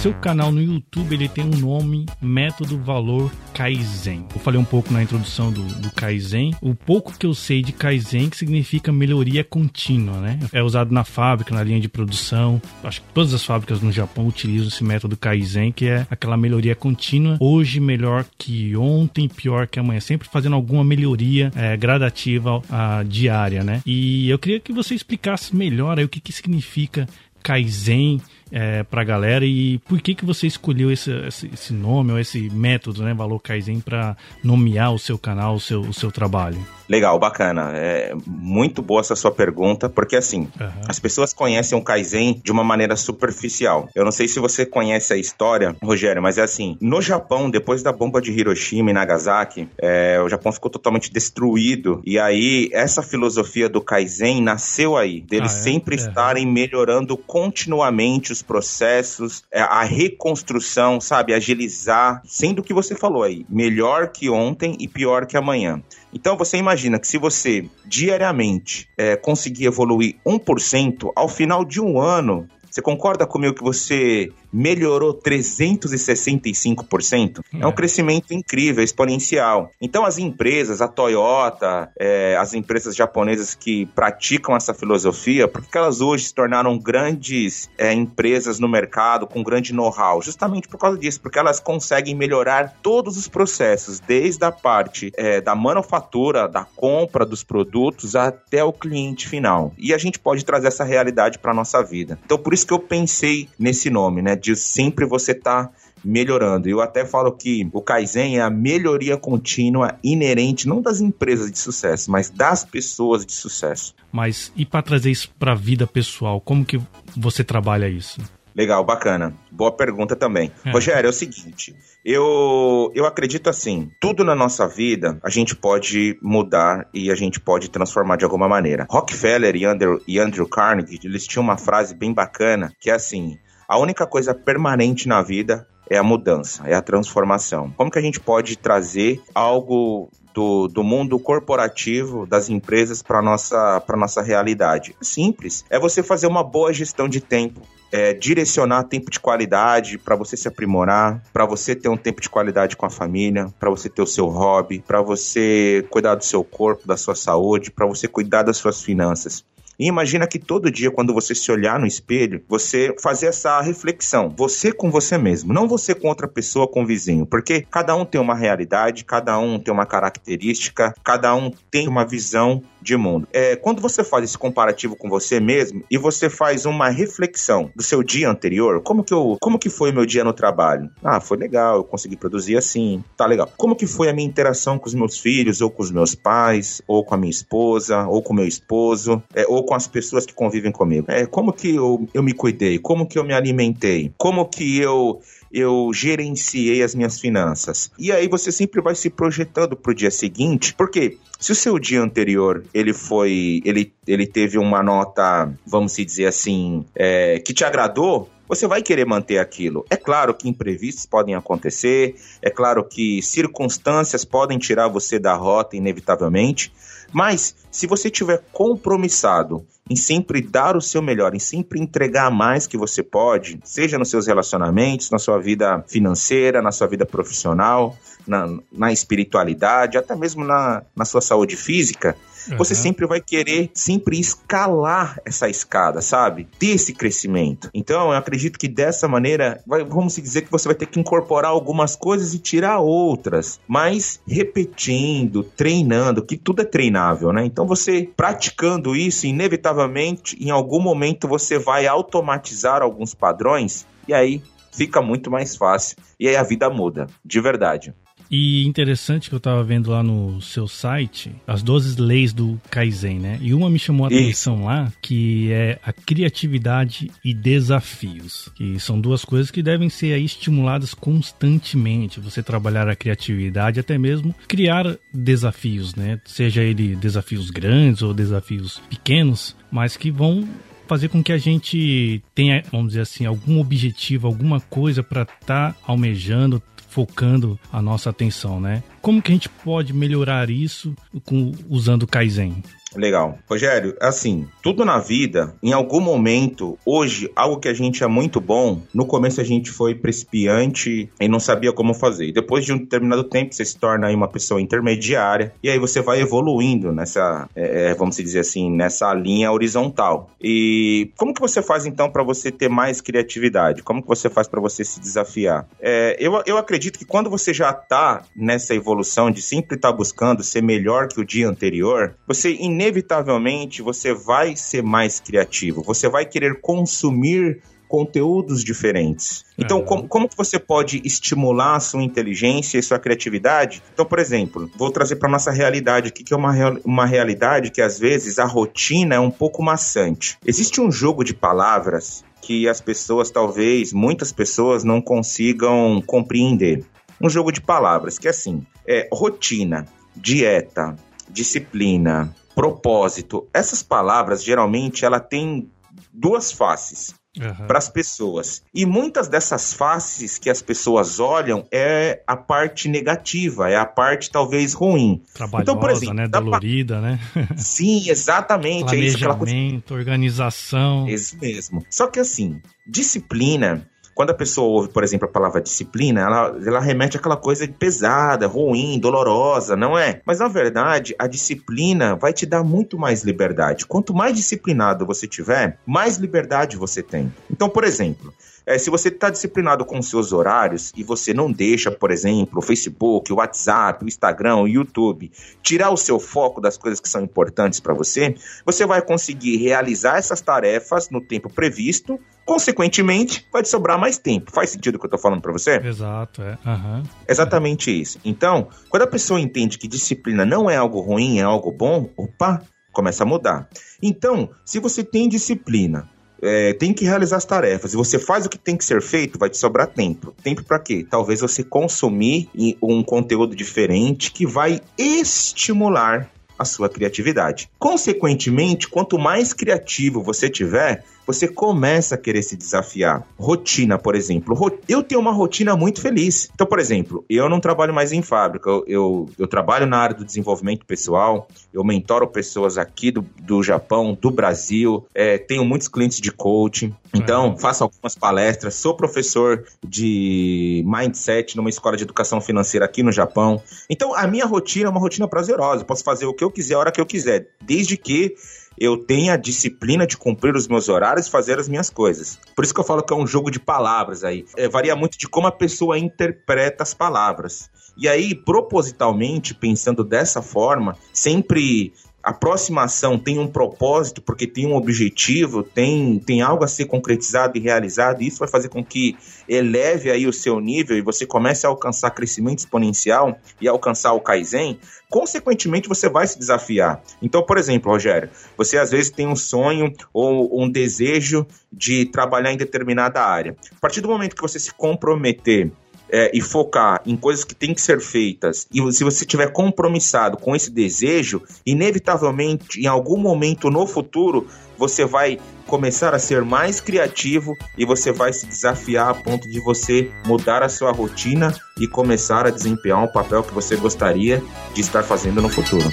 Seu 0.00 0.14
canal 0.14 0.50
no 0.50 0.62
YouTube 0.62 1.12
ele 1.12 1.28
tem 1.28 1.44
um 1.44 1.58
nome 1.58 2.06
Método 2.22 2.78
Valor 2.78 3.30
Kaizen. 3.52 4.24
Eu 4.34 4.40
falei 4.40 4.58
um 4.58 4.64
pouco 4.64 4.90
na 4.90 5.02
introdução 5.02 5.52
do, 5.52 5.62
do 5.62 5.90
Kaizen. 5.90 6.54
O 6.62 6.74
pouco 6.74 7.18
que 7.18 7.26
eu 7.26 7.34
sei 7.34 7.60
de 7.60 7.70
Kaizen 7.70 8.30
que 8.30 8.36
significa 8.38 8.90
melhoria 8.90 9.44
contínua, 9.44 10.18
né? 10.18 10.38
É 10.54 10.62
usado 10.62 10.90
na 10.90 11.04
fábrica, 11.04 11.54
na 11.54 11.62
linha 11.62 11.78
de 11.78 11.86
produção. 11.86 12.62
Acho 12.82 13.02
que 13.02 13.08
todas 13.12 13.34
as 13.34 13.44
fábricas 13.44 13.82
no 13.82 13.92
Japão 13.92 14.26
utilizam 14.26 14.68
esse 14.68 14.82
método 14.82 15.18
Kaizen, 15.18 15.70
que 15.70 15.86
é 15.86 16.06
aquela 16.10 16.34
melhoria 16.38 16.74
contínua. 16.74 17.36
Hoje 17.38 17.78
melhor 17.78 18.24
que 18.38 18.74
ontem, 18.74 19.28
pior 19.28 19.66
que 19.66 19.78
amanhã. 19.78 20.00
Sempre 20.00 20.30
fazendo 20.30 20.56
alguma 20.56 20.82
melhoria 20.82 21.52
é, 21.54 21.76
gradativa 21.76 22.62
a, 22.70 23.02
diária, 23.02 23.62
né? 23.62 23.82
E 23.84 24.30
eu 24.30 24.38
queria 24.38 24.60
que 24.60 24.72
você 24.72 24.94
explicasse 24.94 25.54
melhor 25.54 25.98
aí 25.98 26.06
o 26.06 26.08
que, 26.08 26.20
que 26.20 26.32
significa 26.32 27.06
Kaizen 27.42 28.20
é, 28.50 28.82
para 28.82 29.02
a 29.02 29.04
galera 29.04 29.44
e 29.44 29.78
por 29.78 30.00
que 30.00 30.14
que 30.14 30.24
você 30.24 30.46
escolheu 30.46 30.90
esse, 30.90 31.10
esse, 31.52 31.72
nome 31.72 32.12
ou 32.12 32.18
esse 32.18 32.50
método, 32.50 33.02
né, 33.02 33.14
Valor 33.14 33.38
Kaizen, 33.40 33.80
para 33.80 34.16
nomear 34.42 34.92
o 34.92 34.98
seu 34.98 35.18
canal, 35.18 35.54
o 35.54 35.60
seu, 35.60 35.80
o 35.80 35.94
seu 35.94 36.10
trabalho? 36.10 36.58
Legal, 36.90 37.16
bacana. 37.20 37.70
É 37.72 38.12
muito 38.26 38.82
boa 38.82 39.00
essa 39.00 39.14
sua 39.14 39.30
pergunta, 39.30 39.88
porque 39.88 40.16
assim, 40.16 40.48
uhum. 40.60 40.70
as 40.88 40.98
pessoas 40.98 41.32
conhecem 41.32 41.78
o 41.78 41.82
Kaizen 41.82 42.40
de 42.42 42.50
uma 42.50 42.64
maneira 42.64 42.96
superficial. 42.96 43.88
Eu 43.94 44.04
não 44.04 44.10
sei 44.10 44.26
se 44.26 44.40
você 44.40 44.66
conhece 44.66 45.12
a 45.12 45.16
história, 45.16 45.76
Rogério, 45.80 46.20
mas 46.20 46.36
é 46.36 46.42
assim: 46.42 46.76
no 46.80 47.00
Japão, 47.00 47.48
depois 47.48 47.80
da 47.80 47.92
bomba 47.92 48.20
de 48.20 48.32
Hiroshima 48.32 48.90
e 48.90 48.92
Nagasaki, 48.92 49.68
é, 49.78 50.20
o 50.20 50.28
Japão 50.28 50.50
ficou 50.50 50.68
totalmente 50.68 51.12
destruído. 51.12 52.02
E 52.04 52.18
aí, 52.18 52.68
essa 52.72 53.04
filosofia 53.04 53.68
do 53.68 53.80
Kaizen 53.80 54.42
nasceu 54.42 54.96
aí, 54.96 55.20
deles 55.20 55.54
ah, 55.54 55.58
é? 55.58 55.62
sempre 55.62 55.94
é. 55.94 55.98
estarem 55.98 56.44
melhorando 56.44 57.16
continuamente 57.16 58.32
os 58.32 58.42
processos, 58.42 59.44
é, 59.52 59.60
a 59.60 59.84
reconstrução, 59.84 61.00
sabe? 61.00 61.34
Agilizar, 61.34 62.20
sendo 62.24 62.58
o 62.58 62.64
que 62.64 62.74
você 62.74 62.96
falou 62.96 63.22
aí, 63.22 63.46
melhor 63.48 64.08
que 64.08 64.28
ontem 64.28 64.76
e 64.80 64.88
pior 64.88 65.24
que 65.24 65.36
amanhã. 65.36 65.80
Então 66.12 66.36
você 66.36 66.56
imagina 66.56 66.98
que 66.98 67.06
se 67.06 67.18
você 67.18 67.68
diariamente 67.86 68.88
é, 68.96 69.16
conseguir 69.16 69.66
evoluir 69.66 70.16
1%, 70.26 71.12
ao 71.14 71.28
final 71.28 71.64
de 71.64 71.80
um 71.80 72.00
ano, 72.00 72.48
você 72.70 72.82
concorda 72.82 73.26
comigo 73.26 73.54
que 73.54 73.62
você 73.62 74.32
melhorou 74.52 75.14
365%. 75.14 77.40
É. 77.54 77.60
é 77.60 77.66
um 77.66 77.72
crescimento 77.72 78.32
incrível, 78.32 78.82
exponencial. 78.82 79.70
Então, 79.80 80.04
as 80.04 80.18
empresas, 80.18 80.80
a 80.80 80.88
Toyota, 80.88 81.88
é, 81.98 82.36
as 82.36 82.52
empresas 82.54 82.96
japonesas 82.96 83.54
que 83.54 83.86
praticam 83.86 84.56
essa 84.56 84.74
filosofia, 84.74 85.48
por 85.48 85.62
que 85.62 85.78
elas 85.78 86.00
hoje 86.00 86.24
se 86.24 86.34
tornaram 86.34 86.76
grandes 86.78 87.70
é, 87.78 87.92
empresas 87.92 88.58
no 88.58 88.68
mercado 88.68 89.26
com 89.26 89.42
grande 89.42 89.72
know-how? 89.72 90.22
Justamente 90.22 90.68
por 90.68 90.78
causa 90.78 90.98
disso, 90.98 91.20
porque 91.20 91.38
elas 91.38 91.60
conseguem 91.60 92.14
melhorar 92.14 92.76
todos 92.82 93.16
os 93.16 93.28
processos, 93.28 94.00
desde 94.00 94.44
a 94.44 94.52
parte 94.52 95.12
é, 95.16 95.40
da 95.40 95.54
manufatura, 95.54 96.48
da 96.48 96.64
compra 96.64 97.24
dos 97.24 97.42
produtos 97.42 98.16
até 98.16 98.62
o 98.64 98.72
cliente 98.72 99.28
final. 99.28 99.72
E 99.78 99.94
a 99.94 99.98
gente 99.98 100.18
pode 100.18 100.44
trazer 100.44 100.68
essa 100.68 100.84
realidade 100.84 101.38
para 101.38 101.54
nossa 101.54 101.82
vida. 101.82 102.18
Então, 102.24 102.38
por 102.38 102.54
isso 102.54 102.66
que 102.66 102.72
eu 102.72 102.78
pensei 102.78 103.48
nesse 103.58 103.90
nome, 103.90 104.22
né? 104.22 104.36
De 104.40 104.56
sempre 104.56 105.06
você 105.06 105.34
tá 105.34 105.70
melhorando. 106.04 106.68
Eu 106.68 106.80
até 106.80 107.04
falo 107.04 107.32
que 107.32 107.68
o 107.72 107.82
Kaizen 107.82 108.38
é 108.38 108.40
a 108.40 108.50
melhoria 108.50 109.16
contínua 109.16 109.98
inerente 110.02 110.66
não 110.66 110.80
das 110.80 111.00
empresas 111.00 111.50
de 111.50 111.58
sucesso, 111.58 112.10
mas 112.10 112.30
das 112.30 112.64
pessoas 112.64 113.24
de 113.24 113.32
sucesso. 113.32 113.94
Mas 114.10 114.52
e 114.56 114.64
para 114.64 114.82
trazer 114.82 115.10
isso 115.10 115.30
para 115.38 115.52
a 115.52 115.56
vida 115.56 115.86
pessoal, 115.86 116.40
como 116.40 116.64
que 116.64 116.80
você 117.16 117.44
trabalha 117.44 117.88
isso? 117.88 118.20
Legal, 118.54 118.84
bacana. 118.84 119.32
Boa 119.50 119.70
pergunta 119.70 120.16
também. 120.16 120.50
É. 120.64 120.70
Rogério, 120.72 121.06
é 121.06 121.10
o 121.10 121.12
seguinte, 121.12 121.74
eu, 122.04 122.90
eu 122.94 123.06
acredito 123.06 123.48
assim, 123.48 123.90
tudo 124.00 124.24
na 124.24 124.34
nossa 124.34 124.66
vida 124.66 125.18
a 125.22 125.30
gente 125.30 125.54
pode 125.54 126.18
mudar 126.20 126.88
e 126.92 127.10
a 127.10 127.14
gente 127.14 127.38
pode 127.38 127.70
transformar 127.70 128.16
de 128.16 128.24
alguma 128.24 128.48
maneira. 128.48 128.86
Rockefeller 128.90 129.54
e 129.54 129.64
Andrew, 129.64 130.00
e 130.06 130.18
Andrew 130.18 130.48
Carnegie, 130.48 130.98
eles 131.04 131.26
tinham 131.26 131.44
uma 131.44 131.56
frase 131.56 131.94
bem 131.94 132.12
bacana, 132.12 132.72
que 132.80 132.90
é 132.90 132.94
assim, 132.94 133.38
a 133.70 133.78
única 133.78 134.04
coisa 134.04 134.34
permanente 134.34 135.06
na 135.06 135.22
vida 135.22 135.64
é 135.88 135.96
a 135.96 136.02
mudança, 136.02 136.64
é 136.66 136.74
a 136.74 136.82
transformação. 136.82 137.72
Como 137.76 137.88
que 137.88 138.00
a 138.00 138.02
gente 138.02 138.18
pode 138.18 138.58
trazer 138.58 139.22
algo 139.32 140.10
do, 140.34 140.66
do 140.66 140.82
mundo 140.82 141.20
corporativo, 141.20 142.26
das 142.26 142.50
empresas 142.50 143.00
para 143.00 143.22
nossa 143.22 143.80
para 143.80 143.96
nossa 143.96 144.22
realidade? 144.22 144.96
É 145.00 145.04
simples, 145.04 145.64
é 145.70 145.78
você 145.78 146.02
fazer 146.02 146.26
uma 146.26 146.42
boa 146.42 146.72
gestão 146.72 147.08
de 147.08 147.20
tempo. 147.20 147.60
É, 147.92 148.12
direcionar 148.12 148.84
tempo 148.84 149.10
de 149.10 149.18
qualidade 149.18 149.98
para 149.98 150.14
você 150.14 150.36
se 150.36 150.46
aprimorar, 150.46 151.22
para 151.32 151.44
você 151.44 151.74
ter 151.74 151.88
um 151.88 151.96
tempo 151.96 152.20
de 152.20 152.30
qualidade 152.30 152.76
com 152.76 152.86
a 152.86 152.90
família, 152.90 153.48
para 153.58 153.68
você 153.70 153.88
ter 153.88 154.02
o 154.02 154.06
seu 154.06 154.26
hobby, 154.26 154.80
para 154.84 155.02
você 155.02 155.84
cuidar 155.90 156.14
do 156.14 156.24
seu 156.24 156.44
corpo, 156.44 156.86
da 156.86 156.96
sua 156.96 157.16
saúde, 157.16 157.70
para 157.70 157.86
você 157.86 158.06
cuidar 158.06 158.42
das 158.44 158.56
suas 158.56 158.80
finanças. 158.80 159.44
E 159.80 159.86
imagina 159.86 160.26
que 160.26 160.38
todo 160.38 160.70
dia, 160.70 160.90
quando 160.90 161.14
você 161.14 161.34
se 161.34 161.50
olhar 161.50 161.80
no 161.80 161.86
espelho, 161.86 162.42
você 162.46 162.94
fazer 163.00 163.28
essa 163.28 163.62
reflexão. 163.62 164.28
Você 164.36 164.72
com 164.72 164.90
você 164.90 165.16
mesmo, 165.16 165.54
não 165.54 165.66
você 165.66 165.94
com 165.94 166.08
outra 166.08 166.28
pessoa, 166.28 166.68
com 166.68 166.82
o 166.82 166.86
vizinho. 166.86 167.24
Porque 167.24 167.62
cada 167.62 167.96
um 167.96 168.04
tem 168.04 168.20
uma 168.20 168.34
realidade, 168.34 169.06
cada 169.06 169.38
um 169.38 169.58
tem 169.58 169.72
uma 169.72 169.86
característica, 169.86 170.92
cada 171.02 171.34
um 171.34 171.50
tem 171.70 171.88
uma 171.88 172.04
visão 172.04 172.62
de 172.80 172.96
mundo. 172.96 173.28
É, 173.32 173.56
quando 173.56 173.80
você 173.80 174.02
faz 174.02 174.24
esse 174.24 174.38
comparativo 174.38 174.96
com 174.96 175.08
você 175.08 175.40
mesmo 175.40 175.84
e 175.90 175.98
você 175.98 176.28
faz 176.30 176.66
uma 176.66 176.88
reflexão 176.88 177.70
do 177.74 177.82
seu 177.82 178.02
dia 178.02 178.28
anterior, 178.28 178.80
como 178.82 179.04
que, 179.04 179.12
eu, 179.12 179.36
como 179.40 179.58
que 179.58 179.68
foi 179.68 179.92
meu 179.92 180.06
dia 180.06 180.24
no 180.24 180.32
trabalho? 180.32 180.90
Ah, 181.02 181.20
foi 181.20 181.36
legal, 181.36 181.76
eu 181.76 181.84
consegui 181.84 182.16
produzir 182.16 182.56
assim, 182.56 183.02
tá 183.16 183.26
legal. 183.26 183.50
Como 183.56 183.76
que 183.76 183.86
foi 183.86 184.08
a 184.08 184.12
minha 184.12 184.26
interação 184.26 184.78
com 184.78 184.86
os 184.86 184.94
meus 184.94 185.18
filhos, 185.18 185.60
ou 185.60 185.70
com 185.70 185.82
os 185.82 185.90
meus 185.90 186.14
pais, 186.14 186.82
ou 186.86 187.04
com 187.04 187.14
a 187.14 187.18
minha 187.18 187.30
esposa, 187.30 188.06
ou 188.06 188.22
com 188.22 188.32
o 188.32 188.36
meu 188.36 188.46
esposo, 188.46 189.22
é, 189.34 189.44
ou 189.48 189.64
com 189.64 189.74
as 189.74 189.86
pessoas 189.86 190.26
que 190.26 190.32
convivem 190.32 190.72
comigo? 190.72 191.06
É, 191.10 191.26
como 191.26 191.52
que 191.52 191.74
eu, 191.74 192.08
eu 192.14 192.22
me 192.22 192.32
cuidei? 192.32 192.78
Como 192.78 193.06
que 193.06 193.18
eu 193.18 193.24
me 193.24 193.34
alimentei? 193.34 194.12
Como 194.16 194.48
que 194.48 194.78
eu 194.78 195.20
eu 195.52 195.90
gerenciei 195.92 196.82
as 196.82 196.94
minhas 196.94 197.18
finanças. 197.18 197.90
E 197.98 198.12
aí 198.12 198.28
você 198.28 198.52
sempre 198.52 198.80
vai 198.80 198.94
se 198.94 199.10
projetando 199.10 199.76
para 199.76 199.92
o 199.92 199.94
dia 199.94 200.10
seguinte, 200.10 200.74
porque 200.74 201.18
se 201.38 201.52
o 201.52 201.54
seu 201.54 201.78
dia 201.78 202.02
anterior 202.02 202.64
ele 202.72 202.92
foi, 202.92 203.60
ele, 203.64 203.92
ele 204.06 204.26
teve 204.26 204.58
uma 204.58 204.82
nota, 204.82 205.52
vamos 205.66 205.96
dizer 205.96 206.26
assim, 206.26 206.84
é, 206.94 207.38
que 207.40 207.54
te 207.54 207.64
agradou, 207.64 208.28
você 208.50 208.66
vai 208.66 208.82
querer 208.82 209.06
manter 209.06 209.38
aquilo. 209.38 209.86
É 209.88 209.96
claro 209.96 210.34
que 210.34 210.48
imprevistos 210.48 211.06
podem 211.06 211.36
acontecer, 211.36 212.16
é 212.42 212.50
claro 212.50 212.82
que 212.82 213.22
circunstâncias 213.22 214.24
podem 214.24 214.58
tirar 214.58 214.88
você 214.88 215.20
da 215.20 215.34
rota 215.34 215.76
inevitavelmente, 215.76 216.72
mas 217.12 217.54
se 217.70 217.86
você 217.86 218.10
tiver 218.10 218.42
compromissado 218.50 219.64
em 219.88 219.94
sempre 219.94 220.42
dar 220.42 220.76
o 220.76 220.80
seu 220.80 221.00
melhor, 221.00 221.32
em 221.32 221.38
sempre 221.38 221.80
entregar 221.80 222.28
mais 222.28 222.66
que 222.66 222.76
você 222.76 223.04
pode, 223.04 223.60
seja 223.62 223.96
nos 223.96 224.10
seus 224.10 224.26
relacionamentos, 224.26 225.12
na 225.12 225.18
sua 225.20 225.38
vida 225.38 225.84
financeira, 225.86 226.60
na 226.60 226.72
sua 226.72 226.88
vida 226.88 227.06
profissional, 227.06 227.96
na, 228.26 228.58
na 228.72 228.92
espiritualidade, 228.92 229.96
até 229.96 230.16
mesmo 230.16 230.44
na, 230.44 230.82
na 230.94 231.04
sua 231.04 231.20
saúde 231.20 231.56
física, 231.56 232.16
Uhum. 232.48 232.56
Você 232.56 232.74
sempre 232.74 233.06
vai 233.06 233.20
querer 233.20 233.70
sempre 233.74 234.18
escalar 234.18 235.20
essa 235.24 235.48
escada, 235.48 236.00
sabe? 236.00 236.48
Ter 236.58 236.70
esse 236.70 236.92
crescimento. 236.92 237.70
Então, 237.74 238.10
eu 238.10 238.16
acredito 238.16 238.58
que 238.58 238.68
dessa 238.68 239.08
maneira, 239.08 239.62
vai, 239.66 239.84
vamos 239.84 240.16
dizer 240.16 240.42
que 240.42 240.50
você 240.50 240.68
vai 240.68 240.74
ter 240.74 240.86
que 240.86 241.00
incorporar 241.00 241.50
algumas 241.50 241.96
coisas 241.96 242.34
e 242.34 242.38
tirar 242.38 242.78
outras, 242.78 243.60
mas 243.66 244.20
repetindo, 244.26 245.42
treinando, 245.42 246.24
que 246.24 246.36
tudo 246.36 246.62
é 246.62 246.64
treinável, 246.64 247.32
né? 247.32 247.44
Então, 247.44 247.66
você 247.66 248.08
praticando 248.16 248.96
isso, 248.96 249.26
inevitavelmente, 249.26 250.36
em 250.40 250.50
algum 250.50 250.80
momento 250.80 251.28
você 251.28 251.58
vai 251.58 251.86
automatizar 251.86 252.82
alguns 252.82 253.14
padrões 253.14 253.86
e 254.06 254.14
aí 254.14 254.42
fica 254.72 255.02
muito 255.02 255.30
mais 255.30 255.56
fácil. 255.56 255.96
E 256.18 256.28
aí 256.28 256.36
a 256.36 256.42
vida 256.42 256.68
muda, 256.70 257.06
de 257.24 257.40
verdade. 257.40 257.94
E 258.30 258.64
interessante 258.64 259.28
que 259.28 259.34
eu 259.34 259.38
estava 259.38 259.62
vendo 259.64 259.90
lá 259.90 260.02
no 260.02 260.40
seu 260.40 260.68
site 260.68 261.32
as 261.46 261.62
12 261.62 262.00
leis 262.00 262.32
do 262.32 262.60
Kaizen, 262.70 263.18
né? 263.18 263.38
E 263.42 263.52
uma 263.52 263.68
me 263.68 263.78
chamou 263.78 264.04
a 264.04 264.08
atenção 264.08 264.64
lá, 264.64 264.92
que 265.02 265.50
é 265.50 265.80
a 265.82 265.92
criatividade 265.92 267.10
e 267.24 267.34
desafios. 267.34 268.48
Que 268.54 268.78
são 268.78 269.00
duas 269.00 269.24
coisas 269.24 269.50
que 269.50 269.62
devem 269.62 269.88
ser 269.88 270.12
aí 270.12 270.24
estimuladas 270.24 270.94
constantemente. 270.94 272.20
Você 272.20 272.42
trabalhar 272.42 272.88
a 272.88 272.94
criatividade, 272.94 273.80
até 273.80 273.98
mesmo 273.98 274.34
criar 274.46 274.96
desafios, 275.12 275.96
né? 275.96 276.20
Seja 276.24 276.62
ele 276.62 276.94
desafios 276.94 277.50
grandes 277.50 278.02
ou 278.02 278.14
desafios 278.14 278.80
pequenos, 278.88 279.56
mas 279.72 279.96
que 279.96 280.10
vão 280.10 280.48
fazer 280.86 281.08
com 281.08 281.22
que 281.22 281.32
a 281.32 281.38
gente 281.38 282.20
tenha, 282.34 282.64
vamos 282.70 282.88
dizer 282.88 283.02
assim, 283.02 283.24
algum 283.24 283.60
objetivo, 283.60 284.26
alguma 284.26 284.60
coisa 284.60 285.04
para 285.04 285.22
estar 285.22 285.72
tá 285.72 285.76
almejando, 285.86 286.60
focando 286.90 287.58
a 287.72 287.80
nossa 287.80 288.10
atenção, 288.10 288.60
né? 288.60 288.82
Como 289.00 289.22
que 289.22 289.30
a 289.30 289.34
gente 289.34 289.48
pode 289.48 289.92
melhorar 289.92 290.50
isso 290.50 290.94
com, 291.24 291.52
usando 291.68 292.02
o 292.02 292.06
Kaizen? 292.06 292.62
Legal. 292.94 293.38
Rogério, 293.48 293.96
assim, 294.00 294.48
tudo 294.62 294.84
na 294.84 294.98
vida, 294.98 295.54
em 295.62 295.72
algum 295.72 296.00
momento, 296.00 296.78
hoje, 296.84 297.30
algo 297.36 297.58
que 297.58 297.68
a 297.68 297.74
gente 297.74 298.02
é 298.02 298.06
muito 298.06 298.40
bom, 298.40 298.82
no 298.92 299.06
começo 299.06 299.40
a 299.40 299.44
gente 299.44 299.70
foi 299.70 299.94
principiante 299.94 301.08
e 301.20 301.28
não 301.28 301.38
sabia 301.38 301.72
como 301.72 301.94
fazer. 301.94 302.26
E 302.26 302.32
depois 302.32 302.64
de 302.64 302.72
um 302.72 302.78
determinado 302.78 303.24
tempo, 303.24 303.54
você 303.54 303.64
se 303.64 303.78
torna 303.78 304.08
aí 304.08 304.14
uma 304.14 304.28
pessoa 304.28 304.60
intermediária 304.60 305.52
e 305.62 305.70
aí 305.70 305.78
você 305.78 306.00
vai 306.00 306.20
evoluindo 306.20 306.92
nessa, 306.92 307.48
é, 307.54 307.90
é 307.90 307.94
vamos 307.94 308.16
dizer 308.16 308.40
assim, 308.40 308.70
nessa 308.70 309.12
linha 309.14 309.52
horizontal. 309.52 310.30
E 310.40 311.10
como 311.16 311.34
que 311.34 311.40
você 311.40 311.62
faz 311.62 311.86
então 311.86 312.10
para 312.10 312.22
você 312.22 312.50
ter 312.50 312.68
mais 312.68 313.00
criatividade? 313.00 313.82
Como 313.82 314.02
que 314.02 314.08
você 314.08 314.28
faz 314.28 314.48
para 314.48 314.60
você 314.60 314.84
se 314.84 315.00
desafiar? 315.00 315.66
É, 315.80 316.16
eu, 316.18 316.42
eu 316.46 316.58
acredito 316.58 316.98
que 316.98 317.04
quando 317.04 317.30
você 317.30 317.54
já 317.54 317.72
tá 317.72 318.22
nessa 318.34 318.74
evolução 318.74 319.30
de 319.30 319.40
sempre 319.40 319.76
estar 319.76 319.90
tá 319.90 319.96
buscando 319.96 320.42
ser 320.42 320.62
melhor 320.62 321.08
que 321.08 321.20
o 321.20 321.24
dia 321.24 321.48
anterior, 321.48 322.14
você 322.26 322.50
inevitavelmente 322.80 323.82
você 323.82 324.14
vai 324.14 324.56
ser 324.56 324.82
mais 324.82 325.20
criativo, 325.20 325.82
você 325.82 326.08
vai 326.08 326.24
querer 326.24 326.60
consumir 326.62 327.60
conteúdos 327.86 328.64
diferentes. 328.64 329.44
Então, 329.58 329.78
uhum. 329.78 329.84
como, 329.84 330.08
como 330.08 330.28
que 330.28 330.36
você 330.36 330.60
pode 330.60 331.02
estimular 331.04 331.74
a 331.74 331.80
sua 331.80 332.02
inteligência 332.02 332.78
e 332.78 332.82
sua 332.82 333.00
criatividade? 333.00 333.82
Então, 333.92 334.06
por 334.06 334.20
exemplo, 334.20 334.70
vou 334.76 334.90
trazer 334.92 335.16
para 335.16 335.28
nossa 335.28 335.50
realidade 335.50 336.08
aqui, 336.08 336.22
que 336.22 336.32
é 336.32 336.36
uma, 336.36 336.52
uma 336.84 337.04
realidade 337.04 337.70
que 337.70 337.82
às 337.82 337.98
vezes 337.98 338.38
a 338.38 338.44
rotina 338.44 339.16
é 339.16 339.20
um 339.20 339.30
pouco 339.30 339.60
maçante. 339.60 340.38
Existe 340.46 340.80
um 340.80 340.90
jogo 340.90 341.24
de 341.24 341.34
palavras 341.34 342.24
que 342.40 342.68
as 342.68 342.80
pessoas, 342.80 343.28
talvez, 343.28 343.92
muitas 343.92 344.30
pessoas 344.32 344.84
não 344.84 345.02
consigam 345.02 346.00
compreender. 346.06 346.84
Um 347.20 347.28
jogo 347.28 347.50
de 347.50 347.60
palavras 347.60 348.18
que 348.18 348.28
é 348.28 348.30
assim, 348.30 348.64
é 348.86 349.08
rotina, 349.12 349.84
dieta, 350.16 350.94
disciplina, 351.28 352.34
propósito. 352.60 353.48
Essas 353.54 353.82
palavras 353.82 354.44
geralmente 354.44 355.04
ela 355.04 355.18
tem 355.18 355.70
duas 356.12 356.52
faces. 356.52 357.14
Uhum. 357.38 357.68
para 357.68 357.78
as 357.78 357.88
pessoas. 357.88 358.60
E 358.74 358.84
muitas 358.84 359.28
dessas 359.28 359.72
faces 359.72 360.36
que 360.36 360.50
as 360.50 360.60
pessoas 360.60 361.20
olham 361.20 361.64
é 361.70 362.24
a 362.26 362.36
parte 362.36 362.88
negativa, 362.88 363.70
é 363.70 363.76
a 363.76 363.86
parte 363.86 364.28
talvez 364.32 364.72
ruim. 364.72 365.22
Trabalhosa, 365.32 365.62
então, 365.62 365.78
por 365.78 365.90
exemplo, 365.90 366.14
né? 366.14 366.26
Dolorida, 366.26 366.96
pa... 366.96 367.00
né? 367.00 367.20
Sim, 367.56 368.10
exatamente. 368.10 368.86
Planejamento, 368.86 369.04
é 369.04 369.06
isso, 369.06 369.38
coisa... 369.38 370.00
organização. 370.00 371.08
Isso 371.08 371.38
mesmo. 371.40 371.86
Só 371.88 372.08
que 372.08 372.18
assim, 372.18 372.60
disciplina 372.84 373.88
quando 374.20 374.32
a 374.32 374.34
pessoa 374.34 374.68
ouve, 374.68 374.90
por 374.90 375.02
exemplo, 375.02 375.26
a 375.26 375.32
palavra 375.32 375.62
disciplina, 375.62 376.20
ela, 376.20 376.54
ela 376.66 376.78
remete 376.78 377.16
àquela 377.16 377.38
coisa 377.38 377.66
pesada, 377.66 378.46
ruim, 378.46 379.00
dolorosa, 379.00 379.74
não 379.74 379.98
é? 379.98 380.20
Mas 380.26 380.40
na 380.40 380.46
verdade, 380.46 381.14
a 381.18 381.26
disciplina 381.26 382.14
vai 382.16 382.30
te 382.30 382.44
dar 382.44 382.62
muito 382.62 382.98
mais 382.98 383.24
liberdade. 383.24 383.86
Quanto 383.86 384.12
mais 384.12 384.36
disciplinado 384.36 385.06
você 385.06 385.26
tiver, 385.26 385.78
mais 385.86 386.18
liberdade 386.18 386.76
você 386.76 387.02
tem. 387.02 387.32
Então, 387.50 387.70
por 387.70 387.82
exemplo, 387.82 388.30
é, 388.70 388.78
se 388.78 388.88
você 388.88 389.08
está 389.08 389.28
disciplinado 389.30 389.84
com 389.84 390.00
seus 390.00 390.32
horários 390.32 390.92
e 390.96 391.02
você 391.02 391.34
não 391.34 391.50
deixa, 391.50 391.90
por 391.90 392.12
exemplo, 392.12 392.60
o 392.60 392.62
Facebook, 392.62 393.32
o 393.32 393.36
WhatsApp, 393.36 394.04
o 394.04 394.06
Instagram, 394.08 394.58
o 394.58 394.68
YouTube, 394.68 395.32
tirar 395.60 395.90
o 395.90 395.96
seu 395.96 396.20
foco 396.20 396.60
das 396.60 396.78
coisas 396.78 397.00
que 397.00 397.08
são 397.08 397.20
importantes 397.20 397.80
para 397.80 397.92
você, 397.92 398.36
você 398.64 398.86
vai 398.86 399.02
conseguir 399.02 399.56
realizar 399.56 400.18
essas 400.18 400.40
tarefas 400.40 401.10
no 401.10 401.20
tempo 401.20 401.52
previsto. 401.52 402.20
Consequentemente, 402.46 403.44
vai 403.52 403.62
te 403.62 403.68
sobrar 403.68 403.98
mais 403.98 404.18
tempo. 404.18 404.52
Faz 404.52 404.70
sentido 404.70 404.94
o 404.94 404.98
que 405.00 405.06
eu 405.06 405.08
estou 405.08 405.20
falando 405.20 405.42
para 405.42 405.52
você? 405.52 405.76
Exato, 405.84 406.40
é. 406.40 406.56
Uhum. 406.64 407.02
Exatamente 407.28 407.90
isso. 407.90 408.20
Então, 408.24 408.68
quando 408.88 409.02
a 409.02 409.06
pessoa 409.08 409.40
entende 409.40 409.78
que 409.78 409.88
disciplina 409.88 410.46
não 410.46 410.70
é 410.70 410.76
algo 410.76 411.00
ruim, 411.00 411.40
é 411.40 411.42
algo 411.42 411.72
bom, 411.72 412.08
opa, 412.16 412.62
começa 412.92 413.24
a 413.24 413.26
mudar. 413.26 413.68
Então, 414.00 414.48
se 414.64 414.78
você 414.78 415.02
tem 415.02 415.28
disciplina, 415.28 416.08
é, 416.42 416.72
tem 416.72 416.92
que 416.92 417.04
realizar 417.04 417.36
as 417.36 417.44
tarefas 417.44 417.92
e 417.92 417.96
você 417.96 418.18
faz 418.18 418.46
o 418.46 418.48
que 418.48 418.58
tem 418.58 418.76
que 418.76 418.84
ser 418.84 419.02
feito, 419.02 419.38
vai 419.38 419.50
te 419.50 419.58
sobrar 419.58 419.86
tempo. 419.86 420.34
Tempo 420.42 420.64
para 420.64 420.78
quê? 420.78 421.06
Talvez 421.08 421.40
você 421.40 421.62
consumir 421.62 422.48
um 422.82 423.02
conteúdo 423.02 423.54
diferente 423.54 424.32
que 424.32 424.46
vai 424.46 424.80
estimular 424.96 426.30
a 426.58 426.64
sua 426.64 426.88
criatividade. 426.88 427.70
Consequentemente, 427.78 428.86
quanto 428.86 429.18
mais 429.18 429.54
criativo 429.54 430.22
você 430.22 430.50
tiver, 430.50 431.04
você 431.32 431.48
começa 431.48 432.14
a 432.14 432.18
querer 432.18 432.42
se 432.42 432.56
desafiar. 432.56 433.26
Rotina, 433.38 433.98
por 433.98 434.14
exemplo. 434.14 434.56
Eu 434.88 435.02
tenho 435.02 435.20
uma 435.20 435.32
rotina 435.32 435.76
muito 435.76 436.00
feliz. 436.00 436.50
Então, 436.54 436.66
por 436.66 436.78
exemplo, 436.78 437.24
eu 437.28 437.48
não 437.48 437.60
trabalho 437.60 437.94
mais 437.94 438.12
em 438.12 438.22
fábrica, 438.22 438.68
eu, 438.68 438.84
eu, 438.86 439.28
eu 439.38 439.46
trabalho 439.46 439.86
na 439.86 439.98
área 439.98 440.16
do 440.16 440.24
desenvolvimento 440.24 440.84
pessoal, 440.84 441.48
eu 441.72 441.84
mentoro 441.84 442.26
pessoas 442.26 442.76
aqui 442.78 443.10
do, 443.10 443.24
do 443.42 443.62
Japão, 443.62 444.16
do 444.20 444.30
Brasil, 444.30 445.06
é, 445.14 445.38
tenho 445.38 445.64
muitos 445.64 445.88
clientes 445.88 446.20
de 446.20 446.32
coaching, 446.32 446.94
então 447.14 447.56
faço 447.56 447.84
algumas 447.84 448.14
palestras, 448.14 448.74
sou 448.74 448.96
professor 448.96 449.64
de 449.86 450.84
mindset 450.86 451.56
numa 451.56 451.70
escola 451.70 451.96
de 451.96 452.04
educação 452.04 452.40
financeira 452.40 452.84
aqui 452.84 453.02
no 453.02 453.12
Japão. 453.12 453.62
Então, 453.88 454.14
a 454.14 454.26
minha 454.26 454.46
rotina 454.46 454.86
é 454.86 454.90
uma 454.90 455.00
rotina 455.00 455.28
prazerosa, 455.28 455.82
eu 455.82 455.86
posso 455.86 456.04
fazer 456.04 456.26
o 456.26 456.34
que 456.34 456.44
eu 456.44 456.50
quiser, 456.50 456.74
a 456.74 456.78
hora 456.78 456.92
que 456.92 457.00
eu 457.00 457.06
quiser, 457.06 457.48
desde 457.60 457.96
que 457.96 458.34
eu 458.80 458.96
tenho 458.96 459.30
a 459.30 459.36
disciplina 459.36 460.06
de 460.06 460.16
cumprir 460.16 460.56
os 460.56 460.66
meus 460.66 460.88
horários 460.88 461.26
e 461.26 461.30
fazer 461.30 461.58
as 461.58 461.68
minhas 461.68 461.90
coisas. 461.90 462.40
Por 462.56 462.64
isso 462.64 462.72
que 462.72 462.80
eu 462.80 462.84
falo 462.84 463.02
que 463.02 463.12
é 463.12 463.16
um 463.16 463.26
jogo 463.26 463.50
de 463.50 463.60
palavras 463.60 464.24
aí. 464.24 464.46
É, 464.56 464.66
varia 464.66 464.96
muito 464.96 465.18
de 465.18 465.28
como 465.28 465.46
a 465.46 465.52
pessoa 465.52 465.98
interpreta 465.98 466.82
as 466.82 466.94
palavras. 466.94 467.68
E 467.94 468.08
aí, 468.08 468.34
propositalmente, 468.34 469.54
pensando 469.54 470.02
dessa 470.02 470.40
forma, 470.40 470.96
sempre 471.12 471.92
aproximação 472.22 473.18
tem 473.18 473.38
um 473.38 473.46
propósito, 473.46 474.20
porque 474.20 474.46
tem 474.46 474.66
um 474.66 474.74
objetivo, 474.74 475.62
tem, 475.62 476.18
tem 476.18 476.42
algo 476.42 476.64
a 476.64 476.68
ser 476.68 476.84
concretizado 476.84 477.56
e 477.56 477.60
realizado, 477.60 478.22
e 478.22 478.26
isso 478.26 478.38
vai 478.38 478.48
fazer 478.48 478.68
com 478.68 478.84
que 478.84 479.16
eleve 479.48 480.10
aí 480.10 480.26
o 480.26 480.32
seu 480.32 480.60
nível 480.60 480.96
e 480.96 481.00
você 481.00 481.26
comece 481.26 481.66
a 481.66 481.68
alcançar 481.68 482.10
crescimento 482.10 482.58
exponencial 482.58 483.38
e 483.60 483.66
alcançar 483.66 484.12
o 484.12 484.20
Kaizen, 484.20 484.78
consequentemente 485.08 485.88
você 485.88 486.08
vai 486.08 486.26
se 486.26 486.38
desafiar. 486.38 487.02
Então, 487.22 487.42
por 487.42 487.58
exemplo, 487.58 487.90
Rogério, 487.90 488.30
você 488.56 488.78
às 488.78 488.90
vezes 488.90 489.10
tem 489.10 489.26
um 489.26 489.36
sonho 489.36 489.92
ou 490.12 490.62
um 490.62 490.70
desejo 490.70 491.46
de 491.72 492.04
trabalhar 492.06 492.52
em 492.52 492.56
determinada 492.56 493.22
área. 493.22 493.56
A 493.76 493.80
partir 493.80 494.00
do 494.00 494.08
momento 494.08 494.36
que 494.36 494.42
você 494.42 494.58
se 494.58 494.72
comprometer 494.72 495.72
é, 496.12 496.30
e 496.34 496.40
focar 496.40 497.00
em 497.06 497.16
coisas 497.16 497.44
que 497.44 497.54
têm 497.54 497.74
que 497.74 497.80
ser 497.80 498.00
feitas, 498.00 498.66
e 498.72 498.80
se 498.92 499.04
você 499.04 499.24
estiver 499.24 499.52
compromissado 499.52 500.36
com 500.36 500.54
esse 500.54 500.70
desejo, 500.70 501.42
inevitavelmente, 501.64 502.80
em 502.80 502.86
algum 502.86 503.16
momento 503.16 503.70
no 503.70 503.86
futuro, 503.86 504.46
você 504.76 505.04
vai 505.04 505.38
começar 505.66 506.14
a 506.14 506.18
ser 506.18 506.42
mais 506.42 506.80
criativo 506.80 507.54
e 507.76 507.84
você 507.84 508.10
vai 508.10 508.32
se 508.32 508.46
desafiar 508.46 509.10
a 509.10 509.14
ponto 509.14 509.48
de 509.48 509.60
você 509.60 510.10
mudar 510.26 510.62
a 510.62 510.68
sua 510.68 510.90
rotina 510.90 511.54
e 511.78 511.86
começar 511.86 512.46
a 512.46 512.50
desempenhar 512.50 513.02
um 513.02 513.12
papel 513.12 513.42
que 513.42 513.54
você 513.54 513.76
gostaria 513.76 514.42
de 514.74 514.80
estar 514.80 515.02
fazendo 515.02 515.40
no 515.40 515.48
futuro. 515.48 515.90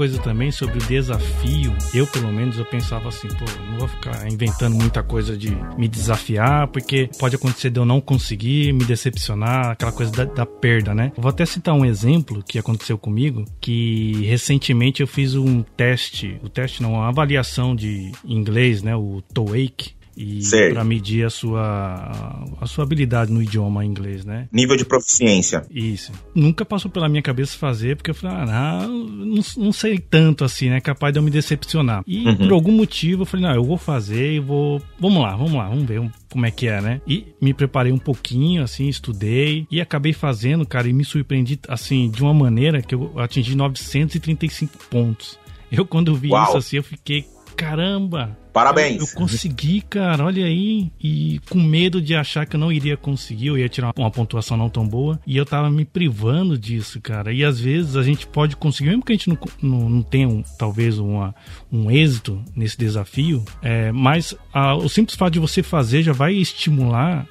Coisa 0.00 0.18
também 0.22 0.50
sobre 0.50 0.78
o 0.78 0.86
desafio. 0.86 1.76
Eu, 1.92 2.06
pelo 2.06 2.32
menos, 2.32 2.56
eu 2.56 2.64
pensava 2.64 3.10
assim, 3.10 3.28
pô, 3.28 3.44
não 3.70 3.80
vou 3.80 3.86
ficar 3.86 4.26
inventando 4.32 4.74
muita 4.74 5.02
coisa 5.02 5.36
de 5.36 5.54
me 5.76 5.86
desafiar, 5.86 6.68
porque 6.68 7.10
pode 7.18 7.36
acontecer 7.36 7.68
de 7.68 7.78
eu 7.78 7.84
não 7.84 8.00
conseguir, 8.00 8.72
me 8.72 8.82
decepcionar, 8.82 9.72
aquela 9.72 9.92
coisa 9.92 10.10
da, 10.10 10.24
da 10.24 10.46
perda, 10.46 10.94
né? 10.94 11.12
vou 11.18 11.28
até 11.28 11.44
citar 11.44 11.74
um 11.74 11.84
exemplo 11.84 12.42
que 12.42 12.58
aconteceu 12.58 12.96
comigo, 12.96 13.44
que 13.60 14.24
recentemente 14.24 15.02
eu 15.02 15.06
fiz 15.06 15.34
um 15.34 15.62
teste, 15.62 16.40
o 16.42 16.48
teste 16.48 16.82
não, 16.82 16.94
uma 16.94 17.08
avaliação 17.08 17.76
de 17.76 18.10
inglês, 18.24 18.82
né, 18.82 18.96
o 18.96 19.22
TOEIC, 19.34 19.99
e 20.20 20.72
para 20.72 20.84
medir 20.84 21.24
a 21.24 21.30
sua 21.30 22.44
a 22.60 22.66
sua 22.66 22.84
habilidade 22.84 23.32
no 23.32 23.42
idioma 23.42 23.84
inglês, 23.84 24.24
né? 24.24 24.48
Nível 24.52 24.76
de 24.76 24.84
proficiência. 24.84 25.64
Isso. 25.70 26.12
Nunca 26.34 26.64
passou 26.64 26.90
pela 26.90 27.08
minha 27.08 27.22
cabeça 27.22 27.56
fazer, 27.56 27.96
porque 27.96 28.10
eu 28.10 28.14
falei, 28.14 28.36
ah, 28.36 28.86
não, 28.86 29.42
não 29.56 29.72
sei 29.72 29.98
tanto 29.98 30.44
assim, 30.44 30.68
né? 30.68 30.80
Capaz 30.80 31.12
de 31.12 31.18
eu 31.18 31.22
me 31.22 31.30
decepcionar. 31.30 32.02
E 32.06 32.26
uhum. 32.26 32.36
por 32.36 32.52
algum 32.52 32.72
motivo 32.72 33.22
eu 33.22 33.26
falei, 33.26 33.46
não, 33.46 33.54
eu 33.54 33.64
vou 33.64 33.78
fazer 33.78 34.34
e 34.34 34.38
vou. 34.38 34.82
Vamos 34.98 35.22
lá, 35.22 35.34
vamos 35.34 35.54
lá, 35.54 35.68
vamos 35.68 35.84
ver 35.84 36.10
como 36.30 36.46
é 36.46 36.50
que 36.50 36.68
é, 36.68 36.80
né? 36.80 37.00
E 37.06 37.26
me 37.40 37.54
preparei 37.54 37.92
um 37.92 37.98
pouquinho, 37.98 38.62
assim, 38.62 38.88
estudei 38.88 39.66
e 39.70 39.80
acabei 39.80 40.12
fazendo, 40.12 40.66
cara, 40.66 40.88
e 40.88 40.92
me 40.92 41.04
surpreendi, 41.04 41.58
assim, 41.66 42.10
de 42.10 42.22
uma 42.22 42.32
maneira 42.34 42.82
que 42.82 42.94
eu 42.94 43.12
atingi 43.18 43.56
935 43.56 44.78
pontos. 44.90 45.38
Eu, 45.72 45.86
quando 45.86 46.14
vi 46.14 46.30
Uau. 46.30 46.44
isso 46.44 46.56
assim, 46.56 46.76
eu 46.76 46.82
fiquei 46.82 47.24
caramba, 47.60 48.36
Parabéns. 48.52 49.00
Eu, 49.00 49.06
eu, 49.06 49.14
consegui, 49.14 49.80
cara, 49.80 50.24
olha 50.24 50.44
aí. 50.44 50.90
E 51.00 51.40
com 51.48 51.60
medo 51.60 52.00
de 52.00 52.14
achar 52.14 52.46
que 52.46 52.56
eu 52.56 52.60
não 52.60 52.72
iria 52.72 52.96
conseguir, 52.96 53.46
eu 53.46 53.58
ia 53.58 53.68
tirar 53.68 53.92
uma 53.96 54.10
pontuação 54.10 54.56
não 54.56 54.68
tão 54.68 54.86
boa. 54.86 55.20
E 55.26 55.36
eu 55.36 55.46
tava 55.46 55.70
me 55.70 55.84
privando 55.84 56.58
disso, 56.58 57.00
cara. 57.00 57.32
E 57.32 57.44
às 57.44 57.60
vezes 57.60 57.96
a 57.96 58.02
gente 58.02 58.26
pode 58.26 58.56
conseguir, 58.56 58.90
mesmo 58.90 59.04
que 59.04 59.12
a 59.12 59.16
gente 59.16 59.28
não, 59.28 59.38
não, 59.62 59.88
não 59.88 60.02
tenha 60.02 60.28
um, 60.28 60.42
talvez 60.58 60.98
uma, 60.98 61.34
um 61.70 61.90
êxito 61.90 62.42
nesse 62.56 62.76
desafio, 62.76 63.44
é, 63.62 63.92
mas 63.92 64.34
a, 64.52 64.74
o 64.74 64.88
simples 64.88 65.16
fato 65.16 65.34
de 65.34 65.38
você 65.38 65.62
fazer 65.62 66.02
já 66.02 66.12
vai 66.12 66.34
estimular 66.34 67.26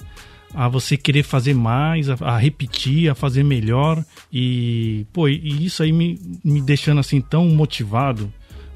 a 0.54 0.68
você 0.68 0.96
querer 0.96 1.22
fazer 1.22 1.54
mais, 1.54 2.08
a, 2.08 2.16
a, 2.20 2.38
repetir, 2.38 3.10
a 3.10 3.14
fazer 3.14 3.44
melhor. 3.44 4.02
E, 4.32 5.06
pô, 5.12 5.28
e 5.28 5.66
isso 5.66 5.82
aí 5.82 5.92
me, 5.92 6.18
me 6.42 6.60
deixando 6.60 6.98
assim 6.98 7.20
tão 7.20 7.46
motivado 7.48 8.32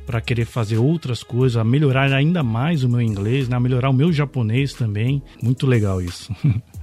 para 0.07 0.21
querer 0.21 0.45
fazer 0.45 0.79
outras 0.79 1.23
coisas, 1.23 1.57
a 1.57 1.65
melhorar 1.65 2.13
ainda 2.13 2.43
mais 2.43 2.85
o 2.85 2.89
meu 2.89 3.01
inglês, 3.01 3.49
né? 3.49 3.57
a 3.57 3.61
melhorar 3.61 3.91
o 3.91 3.95
meu 3.95 4.13
japonês 4.13 4.73
também. 4.73 5.23
Muito 5.43 5.67
legal 5.67 6.01
isso. 6.01 6.35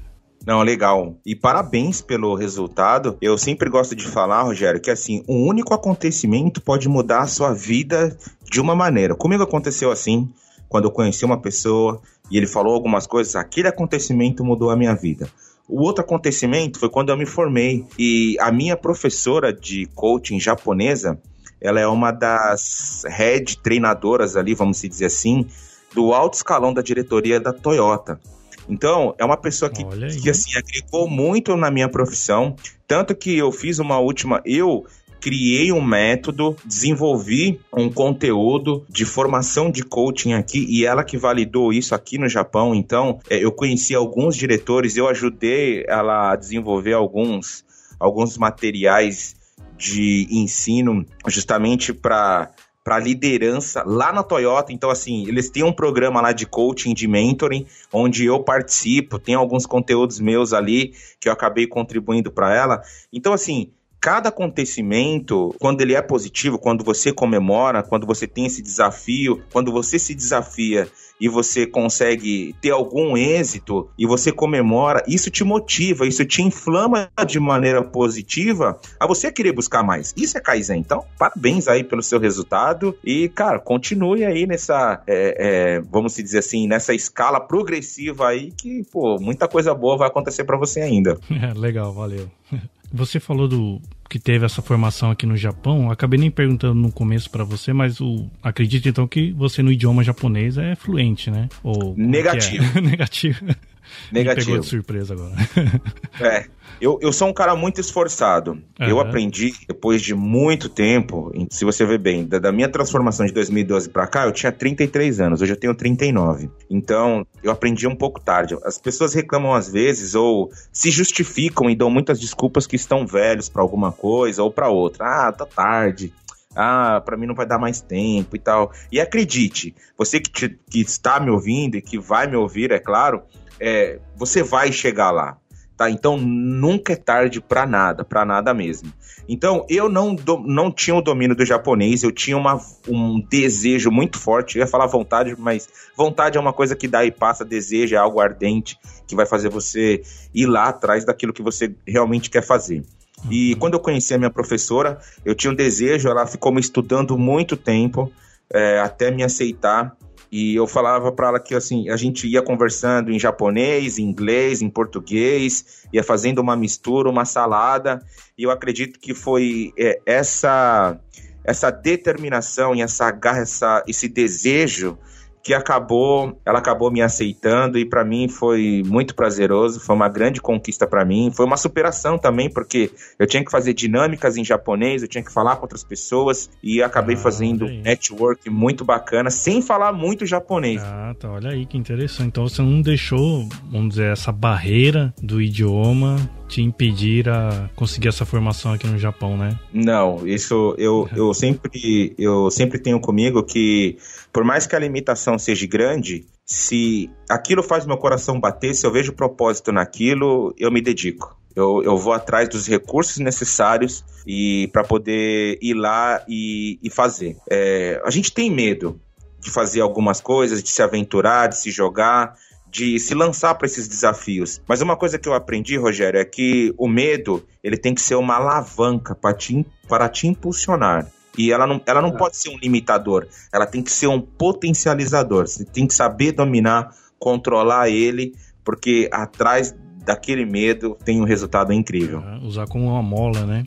Não, 0.45 0.63
legal. 0.63 1.15
E 1.23 1.35
parabéns 1.35 2.01
pelo 2.01 2.33
resultado. 2.33 3.15
Eu 3.21 3.37
sempre 3.37 3.69
gosto 3.69 3.95
de 3.95 4.07
falar, 4.07 4.41
Rogério, 4.41 4.81
que 4.81 4.89
assim, 4.89 5.23
um 5.27 5.47
único 5.47 5.73
acontecimento 5.73 6.59
pode 6.59 6.89
mudar 6.89 7.21
a 7.21 7.27
sua 7.27 7.53
vida 7.53 8.17
de 8.49 8.59
uma 8.59 8.75
maneira. 8.75 9.15
Comigo 9.15 9.43
aconteceu 9.43 9.91
assim, 9.91 10.27
quando 10.67 10.85
eu 10.85 10.91
conheci 10.91 11.23
uma 11.23 11.39
pessoa 11.39 12.01
e 12.31 12.37
ele 12.37 12.47
falou 12.47 12.73
algumas 12.73 13.05
coisas, 13.05 13.35
aquele 13.35 13.67
acontecimento 13.67 14.43
mudou 14.43 14.71
a 14.71 14.75
minha 14.75 14.95
vida. 14.95 15.29
O 15.67 15.83
outro 15.83 16.03
acontecimento 16.03 16.79
foi 16.79 16.89
quando 16.89 17.09
eu 17.09 17.17
me 17.17 17.25
formei 17.25 17.85
e 17.97 18.35
a 18.39 18.51
minha 18.51 18.75
professora 18.75 19.53
de 19.53 19.85
coaching 19.93 20.39
japonesa, 20.39 21.19
ela 21.61 21.79
é 21.79 21.87
uma 21.87 22.11
das 22.11 23.03
head 23.07 23.57
treinadoras 23.59 24.35
ali, 24.35 24.55
vamos 24.55 24.81
dizer 24.81 25.05
assim, 25.05 25.45
do 25.93 26.13
alto 26.13 26.33
escalão 26.35 26.73
da 26.73 26.81
diretoria 26.81 27.39
da 27.39 27.53
Toyota. 27.53 28.19
Então, 28.67 29.13
é 29.17 29.25
uma 29.25 29.37
pessoa 29.37 29.69
que, 29.69 29.83
que 30.21 30.29
assim, 30.29 30.51
agregou 30.57 31.07
muito 31.07 31.55
na 31.57 31.69
minha 31.69 31.89
profissão. 31.89 32.55
Tanto 32.87 33.15
que 33.15 33.37
eu 33.37 33.51
fiz 33.51 33.79
uma 33.79 33.99
última. 33.99 34.41
Eu 34.45 34.85
criei 35.19 35.71
um 35.71 35.81
método, 35.81 36.55
desenvolvi 36.65 37.59
um 37.71 37.89
conteúdo 37.89 38.83
de 38.89 39.05
formação 39.05 39.69
de 39.69 39.83
coaching 39.83 40.33
aqui 40.33 40.65
e 40.67 40.83
ela 40.83 41.03
que 41.03 41.15
validou 41.15 41.71
isso 41.71 41.93
aqui 41.93 42.17
no 42.17 42.27
Japão. 42.27 42.73
Então, 42.73 43.19
é, 43.29 43.37
eu 43.37 43.51
conheci 43.51 43.93
alguns 43.93 44.35
diretores, 44.35 44.97
eu 44.97 45.07
ajudei 45.07 45.85
ela 45.87 46.31
a 46.31 46.35
desenvolver 46.35 46.93
alguns, 46.93 47.63
alguns 47.99 48.37
materiais 48.37 49.35
de 49.81 50.27
ensino 50.29 51.05
justamente 51.27 51.93
para 51.93 52.51
para 52.83 52.97
liderança 52.97 53.83
lá 53.85 54.11
na 54.11 54.23
Toyota. 54.23 54.73
Então, 54.73 54.89
assim, 54.89 55.27
eles 55.27 55.51
têm 55.51 55.61
um 55.61 55.71
programa 55.71 56.19
lá 56.19 56.31
de 56.31 56.47
coaching, 56.47 56.95
de 56.95 57.07
mentoring, 57.07 57.67
onde 57.93 58.25
eu 58.25 58.43
participo, 58.43 59.19
tem 59.19 59.35
alguns 59.35 59.67
conteúdos 59.67 60.19
meus 60.19 60.51
ali 60.51 60.95
que 61.19 61.29
eu 61.29 61.33
acabei 61.33 61.67
contribuindo 61.67 62.31
para 62.31 62.55
ela. 62.55 62.81
Então, 63.13 63.33
assim, 63.33 63.71
cada 64.01 64.29
acontecimento, 64.29 65.55
quando 65.59 65.81
ele 65.81 65.93
é 65.93 66.01
positivo, 66.01 66.57
quando 66.57 66.83
você 66.83 67.13
comemora, 67.13 67.83
quando 67.83 68.07
você 68.07 68.25
tem 68.25 68.47
esse 68.47 68.59
desafio, 68.59 69.43
quando 69.53 69.71
você 69.71 69.99
se 69.99 70.15
desafia 70.15 70.89
e 71.19 71.29
você 71.29 71.67
consegue 71.67 72.55
ter 72.59 72.71
algum 72.71 73.15
êxito 73.15 73.87
e 73.95 74.07
você 74.07 74.31
comemora, 74.31 75.03
isso 75.07 75.29
te 75.29 75.43
motiva, 75.43 76.07
isso 76.07 76.25
te 76.25 76.41
inflama 76.41 77.11
de 77.27 77.39
maneira 77.39 77.83
positiva 77.83 78.79
a 78.99 79.05
você 79.05 79.31
querer 79.31 79.51
buscar 79.51 79.83
mais. 79.83 80.15
Isso 80.17 80.35
é 80.35 80.41
Kaizen. 80.41 80.79
Então, 80.79 81.05
parabéns 81.19 81.67
aí 81.67 81.83
pelo 81.83 82.01
seu 82.01 82.19
resultado 82.19 82.97
e, 83.05 83.29
cara, 83.29 83.59
continue 83.59 84.25
aí 84.25 84.47
nessa, 84.47 85.03
é, 85.05 85.35
é, 85.37 85.79
vamos 85.79 86.15
dizer 86.15 86.39
assim, 86.39 86.67
nessa 86.67 86.91
escala 86.91 87.39
progressiva 87.39 88.29
aí 88.29 88.51
que, 88.51 88.83
pô, 88.91 89.19
muita 89.19 89.47
coisa 89.47 89.75
boa 89.75 89.97
vai 89.97 90.07
acontecer 90.07 90.43
para 90.43 90.57
você 90.57 90.81
ainda. 90.81 91.19
legal, 91.55 91.93
valeu. 91.93 92.27
Você 92.93 93.19
falou 93.19 93.47
do 93.47 93.81
que 94.09 94.19
teve 94.19 94.45
essa 94.45 94.61
formação 94.61 95.09
aqui 95.09 95.25
no 95.25 95.37
Japão. 95.37 95.89
Acabei 95.89 96.19
nem 96.19 96.29
perguntando 96.29 96.75
no 96.75 96.91
começo 96.91 97.29
para 97.29 97.45
você, 97.45 97.71
mas 97.71 98.01
o 98.01 98.29
acredito 98.43 98.89
então 98.89 99.07
que 99.07 99.31
você 99.31 99.63
no 99.63 99.71
idioma 99.71 100.03
japonês 100.03 100.57
é 100.57 100.75
fluente, 100.75 101.31
né? 101.31 101.47
Ou 101.63 101.95
negativo. 101.95 102.77
É? 102.77 102.81
negativo. 102.81 103.45
Negativo. 104.11 104.39
Me 104.39 104.45
pegou 104.45 104.59
de 104.59 104.67
surpresa 104.67 105.13
agora. 105.13 105.35
é. 106.19 106.45
Eu, 106.79 106.97
eu 106.99 107.13
sou 107.13 107.27
um 107.27 107.33
cara 107.33 107.55
muito 107.55 107.79
esforçado. 107.79 108.53
Uhum. 108.79 108.87
Eu 108.87 108.99
aprendi, 108.99 109.53
depois 109.67 110.01
de 110.01 110.15
muito 110.15 110.67
tempo, 110.67 111.31
se 111.51 111.63
você 111.63 111.85
ver 111.85 111.99
bem, 111.99 112.25
da, 112.25 112.39
da 112.39 112.51
minha 112.51 112.67
transformação 112.67 113.23
de 113.23 113.31
2012 113.33 113.89
para 113.89 114.07
cá, 114.07 114.25
eu 114.25 114.31
tinha 114.31 114.51
33 114.51 115.19
anos, 115.19 115.41
hoje 115.43 115.53
eu 115.53 115.57
tenho 115.57 115.75
39. 115.75 116.49
Então, 116.67 117.23
eu 117.43 117.51
aprendi 117.51 117.87
um 117.87 117.95
pouco 117.95 118.19
tarde. 118.19 118.57
As 118.63 118.79
pessoas 118.79 119.13
reclamam 119.13 119.53
às 119.53 119.71
vezes 119.71 120.15
ou 120.15 120.49
se 120.73 120.89
justificam 120.89 121.69
e 121.69 121.75
dão 121.75 121.91
muitas 121.91 122.19
desculpas 122.19 122.65
que 122.65 122.75
estão 122.75 123.05
velhos 123.05 123.47
para 123.47 123.61
alguma 123.61 123.91
coisa 123.91 124.41
ou 124.41 124.49
para 124.49 124.67
outra. 124.69 125.05
Ah, 125.05 125.31
tá 125.31 125.45
tarde 125.45 126.11
ah, 126.55 127.01
para 127.03 127.15
mim 127.15 127.25
não 127.25 127.35
vai 127.35 127.45
dar 127.45 127.57
mais 127.57 127.81
tempo 127.81 128.35
e 128.35 128.39
tal. 128.39 128.71
E 128.91 128.99
acredite, 128.99 129.73
você 129.97 130.19
que, 130.19 130.29
te, 130.29 130.59
que, 130.69 130.81
está 130.81 131.19
me 131.19 131.29
ouvindo 131.29 131.75
e 131.75 131.81
que 131.81 131.97
vai 131.97 132.27
me 132.27 132.35
ouvir, 132.35 132.71
é 132.71 132.79
claro, 132.79 133.23
é, 133.61 133.99
você 134.17 134.41
vai 134.41 134.71
chegar 134.71 135.11
lá. 135.11 135.37
Tá? 135.77 135.89
Então 135.89 136.17
nunca 136.17 136.93
é 136.93 136.95
tarde 136.95 137.39
para 137.39 137.65
nada, 137.65 138.03
para 138.03 138.25
nada 138.25 138.53
mesmo. 138.53 138.91
Então 139.27 139.65
eu 139.69 139.87
não, 139.87 140.13
do, 140.13 140.39
não 140.39 140.71
tinha 140.71 140.95
o 140.95 141.01
domínio 141.01 141.35
do 141.35 141.45
japonês, 141.45 142.03
eu 142.03 142.11
tinha 142.11 142.37
uma, 142.37 142.59
um 142.87 143.19
desejo 143.21 143.89
muito 143.89 144.19
forte. 144.19 144.57
Eu 144.57 144.61
ia 144.61 144.67
falar 144.67 144.87
vontade, 144.87 145.35
mas 145.39 145.69
vontade 145.95 146.37
é 146.37 146.41
uma 146.41 146.53
coisa 146.53 146.75
que 146.75 146.87
dá 146.87 147.05
e 147.05 147.11
passa, 147.11 147.45
desejo 147.45 147.95
é 147.95 147.97
algo 147.97 148.19
ardente 148.19 148.77
que 149.07 149.15
vai 149.15 149.25
fazer 149.25 149.49
você 149.49 150.01
ir 150.33 150.45
lá 150.45 150.69
atrás 150.69 151.05
daquilo 151.05 151.33
que 151.33 151.41
você 151.41 151.73
realmente 151.87 152.29
quer 152.29 152.43
fazer. 152.43 152.83
E 153.29 153.53
uhum. 153.53 153.59
quando 153.59 153.73
eu 153.75 153.79
conheci 153.79 154.13
a 154.13 154.17
minha 154.17 154.31
professora, 154.31 154.99
eu 155.23 155.35
tinha 155.35 155.51
um 155.51 155.55
desejo, 155.55 156.09
ela 156.09 156.25
ficou 156.25 156.51
me 156.51 156.59
estudando 156.59 157.17
muito 157.17 157.55
tempo 157.55 158.11
é, 158.53 158.79
até 158.79 159.09
me 159.11 159.23
aceitar. 159.23 159.95
E 160.31 160.55
eu 160.55 160.65
falava 160.65 161.11
para 161.11 161.27
ela 161.27 161.39
que 161.39 161.53
assim, 161.53 161.89
a 161.89 161.97
gente 161.97 162.25
ia 162.25 162.41
conversando 162.41 163.11
em 163.11 163.19
japonês, 163.19 163.97
em 163.97 164.03
inglês, 164.03 164.61
em 164.61 164.69
português, 164.69 165.85
ia 165.91 166.03
fazendo 166.03 166.39
uma 166.39 166.55
mistura, 166.55 167.09
uma 167.09 167.25
salada. 167.25 168.01
E 168.37 168.43
eu 168.43 168.51
acredito 168.51 168.97
que 168.99 169.13
foi 169.13 169.73
é, 169.77 169.99
essa 170.05 170.97
essa 171.43 171.71
determinação 171.71 172.75
e 172.75 172.81
essa 172.81 173.09
garra, 173.09 173.39
essa, 173.39 173.83
esse 173.87 174.07
desejo 174.07 174.97
que 175.43 175.53
acabou, 175.53 176.39
ela 176.45 176.59
acabou 176.59 176.91
me 176.91 177.01
aceitando 177.01 177.77
e 177.77 177.85
para 177.85 178.03
mim 178.03 178.27
foi 178.27 178.83
muito 178.85 179.15
prazeroso, 179.15 179.79
foi 179.79 179.95
uma 179.95 180.07
grande 180.07 180.41
conquista 180.41 180.85
para 180.85 181.03
mim, 181.03 181.31
foi 181.33 181.45
uma 181.45 181.57
superação 181.57 182.17
também 182.17 182.49
porque 182.49 182.91
eu 183.17 183.25
tinha 183.25 183.43
que 183.43 183.51
fazer 183.51 183.73
dinâmicas 183.73 184.37
em 184.37 184.45
japonês, 184.45 185.01
eu 185.01 185.07
tinha 185.07 185.23
que 185.23 185.31
falar 185.31 185.55
com 185.55 185.63
outras 185.63 185.83
pessoas 185.83 186.49
e 186.61 186.81
acabei 186.81 187.15
ah, 187.15 187.19
fazendo 187.19 187.65
um 187.65 187.81
network 187.81 188.49
muito 188.49 188.85
bacana 188.85 189.29
sem 189.29 189.61
falar 189.61 189.91
muito 189.91 190.25
japonês. 190.25 190.81
Ah, 190.83 191.15
tá, 191.19 191.31
olha 191.31 191.51
aí 191.51 191.65
que 191.65 191.77
interessante. 191.77 192.27
Então 192.27 192.47
você 192.47 192.61
não 192.61 192.81
deixou, 192.81 193.47
vamos 193.71 193.89
dizer, 193.89 194.11
essa 194.11 194.31
barreira 194.31 195.13
do 195.21 195.41
idioma 195.41 196.17
te 196.51 196.61
impedir 196.61 197.29
a 197.29 197.69
conseguir 197.75 198.09
essa 198.09 198.25
formação 198.25 198.73
aqui 198.73 198.85
no 198.85 198.99
Japão, 198.99 199.37
né? 199.37 199.57
Não, 199.73 200.27
isso 200.27 200.75
eu, 200.77 201.09
eu 201.15 201.33
sempre 201.33 202.13
eu 202.17 202.51
sempre 202.51 202.77
tenho 202.77 202.99
comigo 202.99 203.41
que 203.41 203.97
por 204.33 204.43
mais 204.43 204.67
que 204.67 204.75
a 204.75 204.79
limitação 204.79 205.39
seja 205.39 205.65
grande, 205.65 206.25
se 206.45 207.09
aquilo 207.29 207.63
faz 207.63 207.85
meu 207.85 207.97
coração 207.97 208.37
bater, 208.37 208.75
se 208.75 208.85
eu 208.85 208.91
vejo 208.91 209.13
propósito 209.13 209.71
naquilo, 209.71 210.53
eu 210.57 210.69
me 210.69 210.81
dedico. 210.81 211.39
Eu, 211.55 211.81
eu 211.83 211.97
vou 211.97 212.13
atrás 212.13 212.49
dos 212.49 212.67
recursos 212.67 213.17
necessários 213.17 214.03
e 214.27 214.69
para 214.73 214.83
poder 214.83 215.57
ir 215.61 215.73
lá 215.73 216.21
e, 216.27 216.79
e 216.83 216.89
fazer. 216.89 217.37
É, 217.49 218.01
a 218.05 218.09
gente 218.09 218.33
tem 218.33 218.49
medo 218.49 218.99
de 219.39 219.49
fazer 219.49 219.81
algumas 219.81 220.21
coisas, 220.21 220.61
de 220.61 220.69
se 220.69 220.81
aventurar, 220.81 221.47
de 221.47 221.57
se 221.57 221.71
jogar, 221.71 222.35
de 222.71 222.97
se 222.99 223.13
lançar 223.13 223.53
para 223.55 223.65
esses 223.65 223.87
desafios. 223.87 224.61
Mas 224.65 224.81
uma 224.81 224.95
coisa 224.95 225.19
que 225.19 225.27
eu 225.27 225.33
aprendi, 225.33 225.75
Rogério, 225.75 226.19
é 226.19 226.25
que 226.25 226.73
o 226.77 226.87
medo 226.87 227.43
ele 227.61 227.77
tem 227.77 227.93
que 227.93 228.01
ser 228.01 228.15
uma 228.15 228.35
alavanca 228.35 229.13
para 229.13 229.35
te, 229.35 229.65
para 229.87 230.07
te 230.07 230.27
impulsionar. 230.27 231.05
E 231.37 231.51
ela 231.51 231.67
não, 231.67 231.81
ela 231.85 232.01
não 232.01 232.09
é. 232.09 232.17
pode 232.17 232.37
ser 232.37 232.49
um 232.49 232.57
limitador, 232.57 233.27
ela 233.53 233.65
tem 233.65 233.81
que 233.81 233.91
ser 233.91 234.07
um 234.07 234.21
potencializador. 234.21 235.47
Você 235.47 235.65
tem 235.65 235.85
que 235.85 235.93
saber 235.93 236.31
dominar, 236.31 236.95
controlar 237.19 237.89
ele, 237.89 238.33
porque 238.63 239.09
atrás 239.11 239.75
daquele 240.05 240.45
medo 240.45 240.97
tem 241.05 241.21
um 241.21 241.25
resultado 241.25 241.71
incrível. 241.71 242.21
É, 242.21 242.37
usar 242.45 242.67
como 242.67 242.87
uma 242.87 243.03
mola, 243.03 243.45
né? 243.45 243.63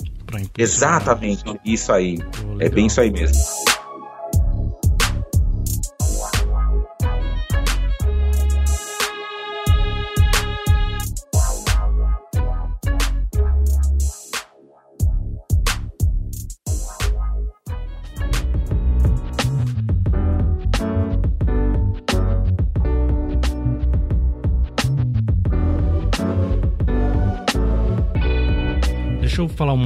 Exatamente, 0.58 1.44
isso 1.64 1.92
aí. 1.92 2.18
Pô, 2.18 2.56
é 2.58 2.68
bem 2.68 2.86
isso 2.86 3.00
aí 3.00 3.10
mesmo. 3.10 3.36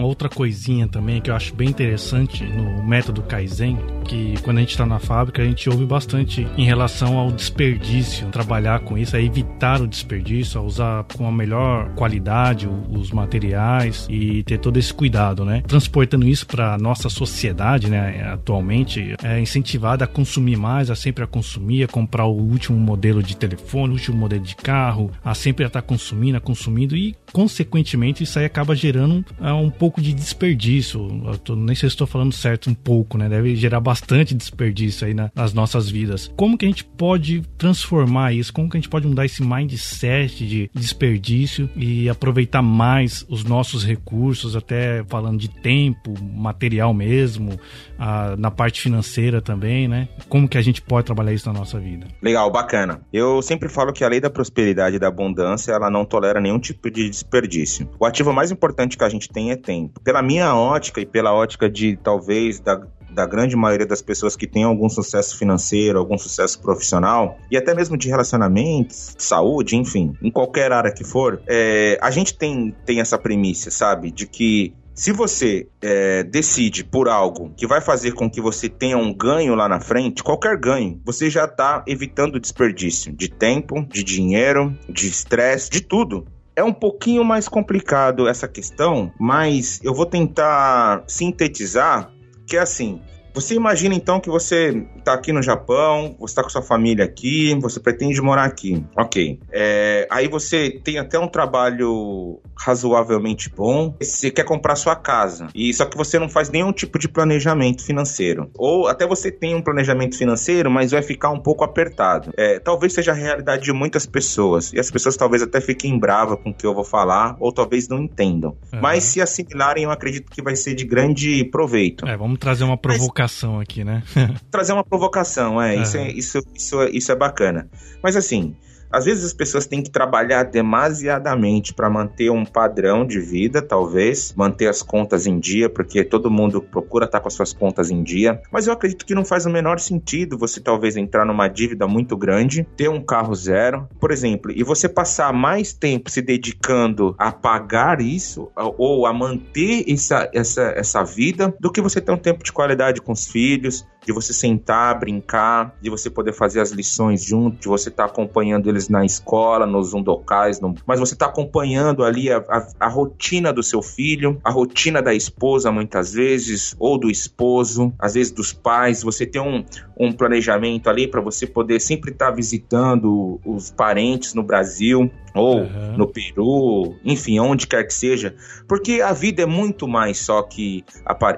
Outra 0.09 0.29
coisinha 0.29 0.89
também 0.89 1.21
que 1.21 1.31
eu 1.31 1.35
acho 1.35 1.55
bem 1.55 1.69
interessante 1.69 2.43
no 2.43 2.83
método 2.83 3.23
Kaizen, 3.23 3.79
que 4.09 4.35
quando 4.43 4.57
a 4.57 4.61
gente 4.61 4.71
está 4.71 4.87
na 4.87 4.99
fábrica 4.99 5.43
a 5.43 5.45
gente 5.45 5.69
ouve 5.69 5.85
bastante 5.85 6.47
em 6.57 6.65
relação 6.65 7.19
ao 7.19 7.31
desperdício, 7.31 8.27
trabalhar 8.29 8.81
com 8.81 8.97
isso, 8.97 9.15
a 9.15 9.21
evitar 9.21 9.81
o 9.81 9.87
desperdício, 9.87 10.59
a 10.59 10.63
usar 10.65 11.05
com 11.17 11.29
a 11.29 11.33
melhor 11.33 11.91
qualidade 11.95 12.69
os 12.91 13.11
materiais 13.11 14.07
e 14.11 14.43
ter 14.43 14.59
todo 14.59 14.79
esse 14.79 14.93
cuidado, 14.93 15.45
né? 15.45 15.63
Transportando 15.67 16.27
isso 16.27 16.47
para 16.47 16.79
nossa 16.79 17.09
sociedade, 17.09 17.89
né? 17.91 18.33
Atualmente 18.33 19.15
é 19.23 19.39
incentivada 19.39 20.05
a 20.05 20.09
consumir 20.09 20.57
mais, 20.57 20.91
a 20.91 20.97
sempre 20.97 21.23
a 21.23 21.27
consumir, 21.27 21.85
a 21.85 21.89
comprar 21.89 22.25
o 22.25 22.35
último 22.35 22.79
modelo 22.79 23.23
de 23.23 23.37
telefone, 23.37 23.91
o 23.91 23.97
último 23.97 24.17
modelo 24.17 24.43
de 24.43 24.57
carro, 24.57 25.11
a 25.23 25.35
sempre 25.35 25.67
estar 25.67 25.83
tá 25.83 25.87
consumindo, 25.87 26.39
a 26.39 26.41
consumindo 26.41 26.97
e 26.97 27.15
consequentemente 27.33 28.25
isso 28.25 28.39
aí 28.39 28.47
acaba 28.47 28.75
gerando 28.75 29.25
uh, 29.39 29.53
um 29.55 29.71
pouco 29.71 30.01
de 30.01 30.15
desperdício. 30.15 31.23
Eu 31.27 31.39
tô, 31.39 31.55
nem 31.55 31.77
sei 31.77 31.89
se 31.89 31.95
estou 31.95 32.07
falando 32.07 32.33
certo 32.33 32.71
um 32.71 32.75
pouco, 32.75 33.19
né? 33.19 33.29
Deve 33.29 33.55
gerar 33.55 33.81
bastante 33.81 33.98
desperdício 34.35 35.07
aí 35.07 35.15
na, 35.15 35.31
nas 35.35 35.53
nossas 35.53 35.89
vidas. 35.89 36.33
Como 36.37 36.57
que 36.57 36.65
a 36.65 36.69
gente 36.69 36.85
pode 36.85 37.43
transformar 37.57 38.33
isso? 38.33 38.53
Como 38.53 38.69
que 38.69 38.77
a 38.77 38.81
gente 38.81 38.89
pode 38.89 39.07
mudar 39.07 39.25
esse 39.25 39.43
mindset 39.43 40.47
de 40.47 40.71
desperdício 40.75 41.69
e 41.77 42.09
aproveitar 42.09 42.63
mais 42.63 43.25
os 43.29 43.45
nossos 43.45 43.85
recursos, 43.85 44.57
até 44.57 45.05
falando 45.05 45.39
de 45.39 45.49
tempo, 45.49 46.15
material 46.23 46.93
mesmo, 46.93 47.53
uh, 47.53 48.37
na 48.39 48.51
parte 48.51 48.81
financeira 48.81 49.41
também, 49.41 49.89
né? 49.89 50.09
Como 50.29 50.49
que 50.49 50.59
a 50.59 50.63
gente 50.63 50.83
pode 50.83 51.07
trabalhar 51.07 51.33
isso 51.33 51.51
na 51.51 51.59
nossa 51.59 51.79
vida? 51.79 52.07
Legal, 52.23 52.51
bacana. 52.51 53.01
Eu 53.13 53.43
sempre 53.43 53.69
falo 53.69 53.93
que 53.93 54.05
a 54.05 54.09
lei 54.09 54.21
da 54.21 54.31
prosperidade 54.31 54.97
e 54.97 54.99
da 54.99 55.09
abundância, 55.09 55.73
ela 55.73 55.91
não 55.91 56.05
tolera 56.05 56.41
nenhum 56.41 56.59
tipo 56.59 56.91
de 56.91 57.09
desperdício. 57.09 57.89
O 57.99 58.05
ativo 58.05 58.33
mais 58.33 58.51
importante 58.51 58.97
que 58.97 59.05
a 59.05 59.09
gente 59.09 59.29
tem 59.29 59.51
é 59.51 59.57
tempo. 59.57 60.01
Pela 60.01 60.23
minha 60.23 60.55
ótica 60.55 61.01
e 61.01 61.07
pela 61.07 61.33
ótica 61.33 61.69
de 61.69 61.97
talvez 61.97 62.61
da 62.61 62.81
da 63.19 63.27
grande 63.27 63.57
maioria 63.57 63.85
das 63.85 64.01
pessoas 64.01 64.37
que 64.37 64.47
têm 64.47 64.63
algum 64.63 64.89
sucesso 64.89 65.37
financeiro, 65.37 65.99
algum 65.99 66.17
sucesso 66.17 66.61
profissional 66.61 67.37
e 67.51 67.57
até 67.57 67.75
mesmo 67.75 67.97
de 67.97 68.09
relacionamentos, 68.09 69.17
saúde, 69.19 69.75
enfim, 69.75 70.15
em 70.23 70.31
qualquer 70.31 70.71
área 70.71 70.93
que 70.93 71.03
for, 71.03 71.43
é, 71.49 71.99
a 72.01 72.13
gente 72.13 72.33
tem, 72.35 72.73
tem 72.87 73.01
essa 73.01 73.19
premissa, 73.19 73.73
sabe? 73.73 74.13
De 74.13 74.25
que 74.25 74.73
se 74.95 75.11
você 75.11 75.67
é, 75.83 76.23
decide 76.23 76.85
por 76.85 77.09
algo 77.09 77.53
que 77.57 77.67
vai 77.67 77.81
fazer 77.81 78.13
com 78.13 78.31
que 78.31 78.41
você 78.41 78.69
tenha 78.69 78.97
um 78.97 79.13
ganho 79.13 79.57
lá 79.57 79.69
na 79.69 79.81
frente, 79.81 80.23
qualquer 80.23 80.57
ganho, 80.57 81.01
você 81.05 81.29
já 81.29 81.45
está 81.45 81.83
evitando 81.89 82.39
desperdício 82.39 83.13
de 83.13 83.29
tempo, 83.29 83.85
de 83.85 84.05
dinheiro, 84.05 84.79
de 84.89 85.09
estresse, 85.09 85.69
de 85.69 85.81
tudo. 85.81 86.25
É 86.55 86.63
um 86.63 86.73
pouquinho 86.73 87.25
mais 87.25 87.49
complicado 87.49 88.29
essa 88.29 88.47
questão, 88.47 89.13
mas 89.19 89.81
eu 89.83 89.93
vou 89.93 90.07
tentar 90.07 91.03
sintetizar 91.09 92.13
que 92.49 92.57
é 92.57 92.61
assim. 92.61 93.01
Você 93.39 93.55
imagina 93.55 93.95
então 93.95 94.19
que 94.19 94.29
você 94.29 94.85
está 94.97 95.15
aqui 95.15 95.33
no 95.33 95.41
Japão, 95.41 96.17
você 96.19 96.33
está 96.33 96.43
com 96.43 96.51
sua 96.51 96.61
família 96.61 97.05
aqui, 97.05 97.57
você 97.61 97.79
pretende 97.79 98.21
morar 98.21 98.43
aqui. 98.43 98.85
Ok. 98.97 99.39
É, 99.53 100.09
aí 100.11 100.27
você 100.27 100.81
tem 100.83 100.99
até 100.99 101.21
um 101.21 101.29
trabalho 101.29 102.41
razoavelmente 102.59 103.49
bom, 103.49 103.95
você 104.01 104.29
quer 104.29 104.43
comprar 104.43 104.75
sua 104.75 104.97
casa. 104.97 105.47
E 105.55 105.73
só 105.73 105.85
que 105.85 105.97
você 105.97 106.19
não 106.19 106.29
faz 106.29 106.51
nenhum 106.51 106.73
tipo 106.73 106.99
de 106.99 107.09
planejamento 107.09 107.85
financeiro. 107.85 108.51
Ou 108.57 108.89
até 108.89 109.07
você 109.07 109.31
tem 109.31 109.55
um 109.55 109.63
planejamento 109.63 110.19
financeiro, 110.19 110.69
mas 110.69 110.91
vai 110.91 111.03
ficar 111.03 111.31
um 111.31 111.39
pouco 111.39 111.63
apertado. 111.63 112.33
É, 112.37 112.59
talvez 112.59 112.93
seja 112.93 113.13
a 113.13 113.15
realidade 113.15 113.63
de 113.63 113.73
muitas 113.73 114.05
pessoas. 114.05 114.73
E 114.73 114.81
as 114.81 114.91
pessoas 114.91 115.17
talvez 115.17 115.45
até 115.45 115.61
fiquem 115.61 115.97
bravas 115.97 116.41
com 116.43 116.51
o 116.51 116.55
que 116.55 116.67
eu 116.67 116.75
vou 116.75 116.85
falar, 116.85 117.37
ou 117.39 117.53
talvez 117.53 117.87
não 117.89 117.99
entendam. 118.03 118.57
Uhum. 118.73 118.81
Mas 118.81 119.05
se 119.05 119.21
assimilarem, 119.21 119.85
eu 119.85 119.93
acredito 119.93 120.29
que 120.29 120.43
vai 120.43 120.57
ser 120.57 120.75
de 120.75 120.85
grande 120.85 121.45
proveito. 121.45 122.05
É, 122.05 122.17
vamos 122.17 122.41
trazer 122.41 122.65
uma 122.65 122.77
provocação 122.77 123.28
provocação 123.29 123.61
aqui, 123.61 123.85
né? 123.85 124.03
trazer 124.51 124.73
uma 124.73 124.85
provocação, 124.85 125.61
é, 125.61 125.77
isso 125.77 125.97
é, 125.97 126.11
isso, 126.11 126.39
isso, 126.55 126.83
isso 126.85 127.13
é 127.13 127.17
bacana. 127.17 127.69
Mas 128.03 128.17
assim, 128.17 128.57
às 128.91 129.05
vezes 129.05 129.25
as 129.25 129.33
pessoas 129.33 129.67
têm 129.67 129.83
que 129.83 129.91
trabalhar 129.91 130.45
demasiadamente 130.45 131.75
para 131.75 131.91
manter 131.91 132.31
um 132.31 132.45
padrão 132.45 133.07
de 133.07 133.21
vida, 133.21 133.61
talvez, 133.61 134.35
manter 134.37 134.69
as 134.69 134.83
contas 134.83 135.27
em 135.27 135.39
dia, 135.39 135.69
porque 135.69 136.05
todo 136.05 136.31
mundo 136.31 136.61
procura 136.61 137.05
estar 137.05 137.21
com 137.21 137.29
as 137.29 137.35
suas 137.35 137.53
contas 137.53 137.91
em 137.91 138.03
dia. 138.03 138.41
Mas 138.51 138.67
eu 138.67 138.73
acredito 138.73 139.05
que 139.05 139.15
não 139.15 139.25
faz 139.25 139.47
o 139.47 139.51
menor 139.51 139.79
sentido 139.79 140.39
você 140.39 140.61
talvez 140.61 140.97
entrar 140.97 141.25
numa 141.25 141.49
dívida 141.49 141.87
muito 141.87 142.17
grande, 142.17 142.67
ter 142.77 142.89
um 142.89 143.03
carro 143.03 143.35
zero, 143.35 143.89
por 144.01 144.11
exemplo, 144.11 144.51
e 144.55 144.63
você 144.63 144.89
passar 144.89 145.33
mais 145.33 145.73
tempo 145.73 146.11
se 146.11 146.23
dedicando 146.23 147.15
a 147.19 147.33
pagar 147.33 148.01
isso 148.01 148.51
ou 148.57 149.07
a 149.07 149.13
manter 149.13 149.85
essa, 149.89 150.29
essa, 150.33 150.63
essa 150.77 151.05
vida 151.05 151.55
do 151.61 151.71
que 151.71 151.81
você 151.81 152.01
ter 152.01 152.13
um 152.13 152.17
tempo 152.17 152.45
de 152.45 152.53
qualidade 152.53 153.01
com 153.01 153.13
os 153.13 153.27
filhos, 153.27 153.87
de 154.09 154.13
você 154.15 154.33
sentar, 154.33 154.99
brincar, 154.99 155.77
de 155.83 155.91
você 155.91 156.09
poder 156.09 156.33
fazer 156.33 156.63
as 156.63 156.71
lições 156.71 157.23
junto, 157.23 157.61
de 157.61 157.69
você 157.69 157.91
estar 157.91 158.05
tá 158.05 158.11
acompanhando 158.11 158.71
eles 158.71 158.89
na 158.89 159.05
escola, 159.05 159.67
nos 159.67 159.93
undocais, 159.93 160.59
no... 160.63 160.75
mas 160.87 160.99
você 160.99 161.13
está 161.13 161.27
acompanhando 161.27 162.03
ali 162.03 162.33
a, 162.33 162.39
a, 162.39 162.69
a, 162.81 162.89
rotina 162.89 163.53
do 163.53 163.63
seu 163.63 163.83
filho, 163.83 164.41
a 164.43 164.51
rotina 164.51 165.03
da 165.03 165.13
esposa 165.13 165.71
muitas 165.71 166.15
vezes, 166.15 166.75
ou 166.79 166.97
do 166.97 167.11
esposo, 167.11 167.93
às 167.99 168.15
vezes 168.15 168.33
dos 168.33 168.51
pais, 168.51 169.03
você 169.03 169.27
tem 169.27 169.43
um, 169.43 169.63
um 170.01 170.11
planejamento 170.11 170.89
ali 170.89 171.07
para 171.07 171.21
você 171.21 171.47
poder 171.47 171.79
sempre 171.79 172.11
estar 172.11 172.31
tá 172.31 172.33
visitando 172.33 173.39
os 173.45 173.71
parentes 173.71 174.33
no 174.33 174.43
Brasil, 174.43 175.11
ou 175.35 175.61
uhum. 175.61 175.97
no 175.97 176.07
Peru, 176.07 176.97
enfim, 177.05 177.39
onde 177.39 177.67
quer 177.67 177.85
que 177.85 177.95
seja, 177.95 178.35
porque 178.67 179.01
a 179.01 179.13
vida 179.13 179.43
é 179.43 179.47
muito 179.47 179.87
mais 179.87 180.19
só 180.19 180.43
que 180.43 180.85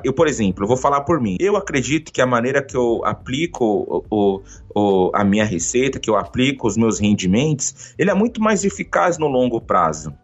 eu, 0.05 0.13
por 0.13 0.27
exemplo, 0.27 0.65
eu 0.65 0.69
vou 0.69 0.77
falar 0.77 1.03
por 1.03 1.21
mim. 1.21 1.37
Eu 1.41 1.57
acredito 1.57 2.13
que 2.13 2.21
a 2.21 2.27
maneira 2.27 2.63
que 2.63 2.77
eu 2.77 3.03
aplico 3.05 3.65
o, 3.65 4.05
o, 4.11 4.43
o, 4.75 5.11
a 5.15 5.25
minha 5.25 5.45
receita, 5.45 5.99
que 5.99 6.09
eu 6.09 6.17
aplico 6.17 6.67
os 6.67 6.77
meus 6.77 6.99
rendimentos, 6.99 7.95
ele 7.99 8.11
é 8.11 8.15
muito 8.15 8.41
mais 8.41 8.65
eficaz 8.65 9.19
no 9.19 9.27
longo 9.27 9.61
prazo. 9.61 10.15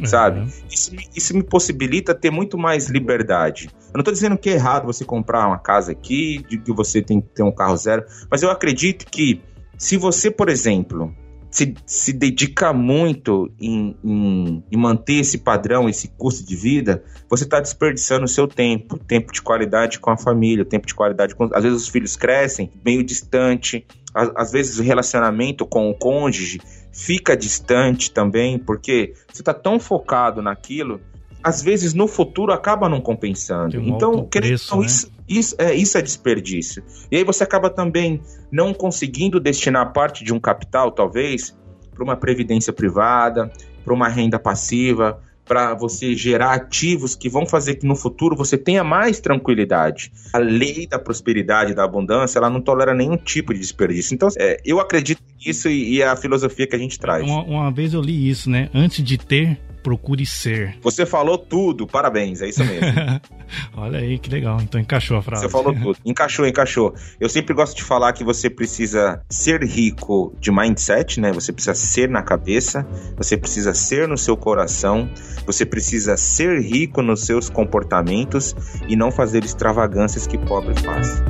Uhum. 0.00 0.06
Sabe? 0.06 0.48
Isso, 0.68 0.90
isso 1.14 1.36
me 1.36 1.42
possibilita 1.42 2.14
ter 2.14 2.30
muito 2.30 2.58
mais 2.58 2.88
liberdade. 2.88 3.68
Eu 3.88 3.98
não 3.98 4.00
estou 4.00 4.12
dizendo 4.12 4.36
que 4.36 4.50
é 4.50 4.54
errado 4.54 4.86
você 4.86 5.04
comprar 5.04 5.46
uma 5.46 5.58
casa 5.58 5.92
aqui, 5.92 6.44
de 6.48 6.58
que 6.58 6.72
você 6.72 7.00
tem 7.00 7.20
que 7.20 7.28
ter 7.28 7.44
um 7.44 7.52
carro 7.52 7.76
zero, 7.76 8.04
mas 8.28 8.42
eu 8.42 8.50
acredito 8.50 9.06
que 9.06 9.40
se 9.78 9.96
você, 9.96 10.30
por 10.30 10.48
exemplo, 10.48 11.14
se, 11.54 11.72
se 11.86 12.12
dedica 12.12 12.72
muito 12.72 13.48
em, 13.60 13.96
em, 14.02 14.64
em, 14.72 14.76
manter 14.76 15.20
esse 15.20 15.38
padrão, 15.38 15.88
esse 15.88 16.08
custo 16.08 16.44
de 16.44 16.56
vida, 16.56 17.04
você 17.30 17.44
está 17.44 17.60
desperdiçando 17.60 18.24
o 18.24 18.28
seu 18.28 18.48
tempo, 18.48 18.98
tempo 18.98 19.32
de 19.32 19.40
qualidade 19.40 20.00
com 20.00 20.10
a 20.10 20.16
família, 20.16 20.64
tempo 20.64 20.84
de 20.84 20.94
qualidade 20.96 21.32
com. 21.32 21.48
Às 21.54 21.62
vezes 21.62 21.82
os 21.82 21.88
filhos 21.88 22.16
crescem 22.16 22.72
meio 22.84 23.04
distante, 23.04 23.86
às, 24.12 24.32
às 24.34 24.50
vezes 24.50 24.80
o 24.80 24.82
relacionamento 24.82 25.64
com 25.64 25.88
o 25.88 25.94
cônjuge 25.94 26.60
fica 26.92 27.36
distante 27.36 28.10
também, 28.10 28.58
porque 28.58 29.14
você 29.32 29.40
está 29.40 29.54
tão 29.54 29.78
focado 29.78 30.42
naquilo 30.42 31.00
às 31.44 31.62
vezes 31.62 31.92
no 31.92 32.08
futuro 32.08 32.52
acaba 32.52 32.88
não 32.88 33.02
compensando. 33.02 33.78
Um 33.78 33.88
então, 33.88 34.24
preço, 34.24 34.74
né? 34.80 34.86
isso, 34.86 35.12
isso, 35.28 35.54
é, 35.58 35.74
isso 35.74 35.98
é 35.98 36.02
desperdício. 36.02 36.82
E 37.12 37.18
aí 37.18 37.24
você 37.24 37.44
acaba 37.44 37.68
também 37.68 38.22
não 38.50 38.72
conseguindo 38.72 39.38
destinar 39.38 39.92
parte 39.92 40.24
de 40.24 40.32
um 40.32 40.40
capital, 40.40 40.90
talvez, 40.90 41.54
para 41.94 42.02
uma 42.02 42.16
previdência 42.16 42.72
privada, 42.72 43.52
para 43.84 43.92
uma 43.92 44.08
renda 44.08 44.38
passiva, 44.38 45.20
para 45.44 45.74
você 45.74 46.14
gerar 46.14 46.54
ativos 46.54 47.14
que 47.14 47.28
vão 47.28 47.46
fazer 47.46 47.74
que 47.74 47.86
no 47.86 47.94
futuro 47.94 48.34
você 48.34 48.56
tenha 48.56 48.82
mais 48.82 49.20
tranquilidade. 49.20 50.10
A 50.32 50.38
lei 50.38 50.86
da 50.86 50.98
prosperidade, 50.98 51.74
da 51.74 51.84
abundância, 51.84 52.38
ela 52.38 52.48
não 52.48 52.62
tolera 52.62 52.94
nenhum 52.94 53.18
tipo 53.18 53.52
de 53.52 53.60
desperdício. 53.60 54.14
Então, 54.14 54.30
é, 54.38 54.58
eu 54.64 54.80
acredito 54.80 55.22
nisso 55.44 55.68
e, 55.68 55.96
e 55.96 56.00
é 56.00 56.08
a 56.08 56.16
filosofia 56.16 56.66
que 56.66 56.74
a 56.74 56.78
gente 56.78 56.98
traz. 56.98 57.22
Uma, 57.22 57.44
uma 57.44 57.70
vez 57.70 57.92
eu 57.92 58.00
li 58.00 58.30
isso, 58.30 58.48
né? 58.48 58.70
Antes 58.72 59.04
de 59.04 59.18
ter, 59.18 59.60
procure 59.84 60.24
ser. 60.24 60.78
Você 60.80 61.04
falou 61.04 61.36
tudo, 61.36 61.86
parabéns, 61.86 62.40
é 62.40 62.48
isso 62.48 62.64
mesmo. 62.64 63.20
Olha 63.76 63.98
aí, 63.98 64.18
que 64.18 64.30
legal. 64.30 64.58
Então 64.62 64.80
encaixou 64.80 65.18
a 65.18 65.22
frase. 65.22 65.42
Você 65.42 65.50
falou 65.50 65.74
tudo. 65.74 65.98
Encaixou, 66.04 66.46
encaixou. 66.46 66.94
Eu 67.20 67.28
sempre 67.28 67.54
gosto 67.54 67.76
de 67.76 67.82
falar 67.82 68.14
que 68.14 68.24
você 68.24 68.48
precisa 68.48 69.22
ser 69.28 69.62
rico 69.62 70.34
de 70.40 70.50
mindset, 70.50 71.20
né? 71.20 71.30
Você 71.32 71.52
precisa 71.52 71.74
ser 71.74 72.08
na 72.08 72.22
cabeça, 72.22 72.86
você 73.14 73.36
precisa 73.36 73.74
ser 73.74 74.08
no 74.08 74.16
seu 74.16 74.38
coração, 74.38 75.08
você 75.44 75.66
precisa 75.66 76.16
ser 76.16 76.62
rico 76.62 77.02
nos 77.02 77.20
seus 77.26 77.50
comportamentos 77.50 78.56
e 78.88 78.96
não 78.96 79.12
fazer 79.12 79.44
extravagâncias 79.44 80.26
que 80.26 80.38
pobre 80.38 80.74
faz. 80.80 81.22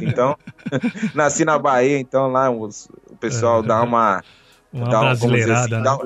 Então, 0.00 0.34
nasci 1.14 1.44
na 1.44 1.58
Bahia, 1.58 1.98
então 1.98 2.28
lá 2.28 2.50
os, 2.50 2.88
o 3.10 3.16
pessoal 3.16 3.62
é, 3.62 3.66
dá 3.66 3.82
uma. 3.82 4.24
Uma 4.72 4.88
dá, 4.88 5.00
brasileirada, 5.00 5.60
assim, 5.60 5.70
né? 5.70 5.82
dá, 5.82 5.98